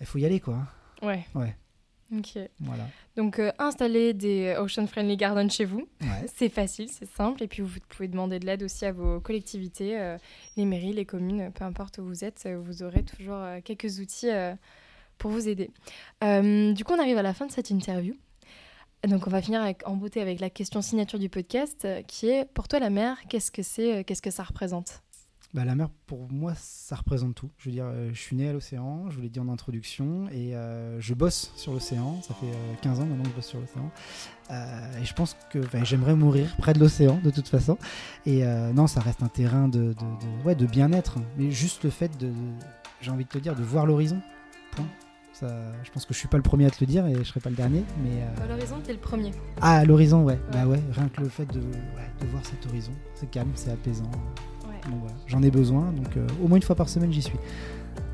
Il 0.00 0.06
faut 0.06 0.18
y 0.18 0.24
aller 0.24 0.40
quoi. 0.40 0.54
hein. 0.54 0.66
Ouais. 1.06 1.26
Ouais. 1.34 1.54
Ok. 2.16 2.38
Voilà. 2.58 2.82
Donc, 3.16 3.38
euh, 3.38 3.52
installer 3.60 4.14
des 4.14 4.56
Ocean 4.58 4.86
Friendly 4.88 5.16
Gardens 5.16 5.48
chez 5.48 5.64
vous, 5.64 5.86
Ouais. 6.00 6.26
c'est 6.34 6.48
facile, 6.48 6.88
c'est 6.90 7.08
simple. 7.08 7.40
Et 7.44 7.46
puis, 7.46 7.62
vous 7.62 7.78
pouvez 7.88 8.08
demander 8.08 8.40
de 8.40 8.46
l'aide 8.46 8.64
aussi 8.64 8.84
à 8.84 8.90
vos 8.90 9.20
collectivités, 9.20 9.96
euh, 9.96 10.18
les 10.56 10.64
mairies, 10.64 10.92
les 10.92 11.04
communes, 11.04 11.52
peu 11.52 11.64
importe 11.64 11.98
où 11.98 12.04
vous 12.04 12.24
êtes, 12.24 12.42
euh, 12.46 12.58
vous 12.58 12.82
aurez 12.82 13.04
toujours 13.04 13.36
euh, 13.36 13.60
quelques 13.62 14.00
outils 14.00 14.28
euh, 14.28 14.54
pour 15.18 15.30
vous 15.30 15.48
aider. 15.48 15.70
Euh, 16.24 16.72
du 16.72 16.82
coup, 16.84 16.94
on 16.94 16.98
arrive 17.00 17.16
à 17.18 17.22
la 17.22 17.32
fin 17.32 17.46
de 17.46 17.52
cette 17.52 17.70
interview. 17.70 18.14
Donc, 19.06 19.28
on 19.28 19.30
va 19.30 19.40
finir 19.40 19.62
avec, 19.62 19.86
en 19.88 19.94
beauté 19.94 20.20
avec 20.20 20.40
la 20.40 20.50
question 20.50 20.82
signature 20.82 21.18
du 21.20 21.28
podcast, 21.28 21.84
euh, 21.84 22.02
qui 22.02 22.28
est 22.28 22.44
pour 22.44 22.66
toi 22.66 22.80
la 22.80 22.90
mer, 22.90 23.18
qu'est-ce 23.28 23.52
que 23.52 23.62
c'est, 23.62 23.98
euh, 23.98 24.02
qu'est-ce 24.02 24.20
que 24.22 24.32
ça 24.32 24.42
représente? 24.42 25.00
Bah, 25.52 25.64
la 25.64 25.74
mer, 25.74 25.88
pour 26.06 26.30
moi, 26.30 26.52
ça 26.56 26.94
représente 26.94 27.34
tout. 27.34 27.50
Je 27.58 27.68
veux 27.68 27.72
dire, 27.74 27.86
euh, 27.86 28.10
je 28.12 28.20
suis 28.20 28.36
né 28.36 28.48
à 28.48 28.52
l'océan, 28.52 29.10
je 29.10 29.16
vous 29.16 29.22
l'ai 29.22 29.28
dit 29.28 29.40
en 29.40 29.48
introduction, 29.48 30.28
et 30.30 30.54
euh, 30.54 31.00
je 31.00 31.12
bosse 31.12 31.50
sur 31.56 31.72
l'océan. 31.72 32.22
Ça 32.22 32.34
fait 32.34 32.46
euh, 32.46 32.74
15 32.82 33.00
ans 33.00 33.04
maintenant 33.06 33.24
que 33.24 33.30
je 33.30 33.34
bosse 33.34 33.46
sur 33.48 33.58
l'océan. 33.58 33.90
Euh, 34.52 35.00
et 35.02 35.04
je 35.04 35.12
pense 35.12 35.36
que 35.50 35.58
j'aimerais 35.82 36.14
mourir 36.14 36.54
près 36.58 36.72
de 36.72 36.78
l'océan, 36.78 37.18
de 37.24 37.30
toute 37.30 37.48
façon. 37.48 37.78
Et 38.26 38.44
euh, 38.46 38.72
non, 38.72 38.86
ça 38.86 39.00
reste 39.00 39.24
un 39.24 39.28
terrain 39.28 39.66
de, 39.66 39.78
de, 39.78 39.92
de- 39.94 40.44
ouais, 40.44 40.54
de 40.54 40.66
bien-être. 40.66 41.16
Mais 41.36 41.50
juste 41.50 41.82
le 41.82 41.90
fait 41.90 42.16
de, 42.18 42.28
de- 42.28 42.32
j'ai 43.00 43.10
envie 43.10 43.24
de 43.24 43.30
te 43.30 43.38
dire, 43.38 43.56
de 43.56 43.62
voir 43.64 43.86
l'horizon. 43.86 44.20
Point. 44.76 44.86
Ça, 45.32 45.48
je 45.82 45.90
pense 45.90 46.04
que 46.06 46.14
je 46.14 46.18
suis 46.18 46.28
pas 46.28 46.36
le 46.36 46.42
premier 46.44 46.66
à 46.66 46.70
te 46.70 46.76
le 46.80 46.86
dire 46.86 47.06
et 47.06 47.14
je 47.14 47.22
serai 47.24 47.40
pas 47.40 47.50
le 47.50 47.56
dernier. 47.56 47.82
Mais 48.04 48.22
euh, 48.22 48.44
À 48.44 48.46
l'horizon, 48.46 48.76
t'es 48.84 48.92
le 48.92 48.98
premier. 49.00 49.32
ah, 49.60 49.78
à 49.78 49.84
l'horizon, 49.84 50.22
ouais. 50.22 50.34
Ouais. 50.34 50.40
Bah 50.52 50.66
ouais, 50.66 50.80
rien 50.92 51.08
que 51.08 51.22
le 51.22 51.28
fait 51.28 51.46
de, 51.46 51.58
ouais, 51.60 52.10
de 52.20 52.26
voir 52.26 52.44
cet 52.46 52.64
horizon, 52.66 52.92
c'est 53.14 53.28
calme, 53.30 53.50
c'est 53.56 53.70
apaisant. 53.72 54.10
Ouais, 54.84 54.90
Donc 54.90 55.00
voilà, 55.00 55.16
j'en 55.26 55.42
ai 55.42 55.50
besoin, 55.50 55.92
donc 55.92 56.16
euh, 56.16 56.26
au 56.42 56.48
moins 56.48 56.56
une 56.56 56.62
fois 56.62 56.76
par 56.76 56.88
semaine 56.88 57.12
j'y 57.12 57.22
suis. 57.22 57.38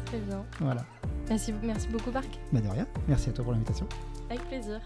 très 0.06 0.18
bien. 0.18 0.44
Voilà. 0.60 0.84
Merci, 1.28 1.52
merci 1.62 1.88
beaucoup, 1.88 2.10
Marc. 2.12 2.38
Bah 2.52 2.60
de 2.60 2.68
rien. 2.68 2.86
Merci 3.08 3.30
à 3.30 3.32
toi 3.32 3.44
pour 3.44 3.52
l'invitation. 3.52 3.86
Avec 4.30 4.42
plaisir. 4.48 4.80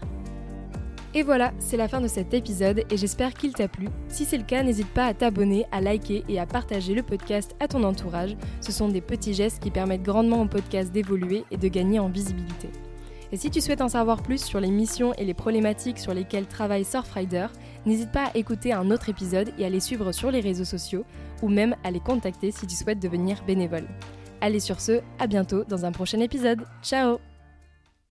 Et 1.13 1.23
voilà, 1.23 1.51
c'est 1.59 1.75
la 1.75 1.89
fin 1.89 1.99
de 1.99 2.07
cet 2.07 2.33
épisode 2.33 2.83
et 2.89 2.95
j'espère 2.97 3.33
qu'il 3.33 3.51
t'a 3.53 3.67
plu. 3.67 3.89
Si 4.07 4.23
c'est 4.23 4.37
le 4.37 4.45
cas, 4.45 4.63
n'hésite 4.63 4.87
pas 4.87 5.05
à 5.05 5.13
t'abonner, 5.13 5.65
à 5.71 5.81
liker 5.81 6.23
et 6.29 6.39
à 6.39 6.45
partager 6.45 6.93
le 6.93 7.03
podcast 7.03 7.53
à 7.59 7.67
ton 7.67 7.83
entourage. 7.83 8.37
Ce 8.61 8.71
sont 8.71 8.87
des 8.87 9.01
petits 9.01 9.33
gestes 9.33 9.61
qui 9.61 9.71
permettent 9.71 10.03
grandement 10.03 10.41
au 10.41 10.45
podcast 10.47 10.91
d'évoluer 10.93 11.43
et 11.51 11.57
de 11.57 11.67
gagner 11.67 11.99
en 11.99 12.07
visibilité. 12.07 12.69
Et 13.33 13.37
si 13.37 13.49
tu 13.49 13.59
souhaites 13.59 13.81
en 13.81 13.89
savoir 13.89 14.23
plus 14.23 14.41
sur 14.43 14.59
les 14.61 14.71
missions 14.71 15.13
et 15.15 15.25
les 15.25 15.33
problématiques 15.33 15.99
sur 15.99 16.13
lesquelles 16.13 16.47
travaille 16.47 16.85
Surfrider, 16.85 17.47
n'hésite 17.85 18.11
pas 18.11 18.25
à 18.25 18.37
écouter 18.37 18.73
un 18.73 18.91
autre 18.91 19.09
épisode 19.09 19.51
et 19.57 19.65
à 19.65 19.69
les 19.69 19.79
suivre 19.79 20.11
sur 20.11 20.31
les 20.31 20.41
réseaux 20.41 20.65
sociaux 20.65 21.05
ou 21.41 21.49
même 21.49 21.75
à 21.83 21.91
les 21.91 21.99
contacter 21.99 22.51
si 22.51 22.67
tu 22.67 22.75
souhaites 22.75 22.99
devenir 22.99 23.43
bénévole. 23.45 23.87
Allez 24.41 24.59
sur 24.59 24.81
ce, 24.81 25.01
à 25.19 25.27
bientôt 25.27 25.63
dans 25.63 25.85
un 25.85 25.91
prochain 25.91 26.19
épisode. 26.19 26.65
Ciao 26.81 27.30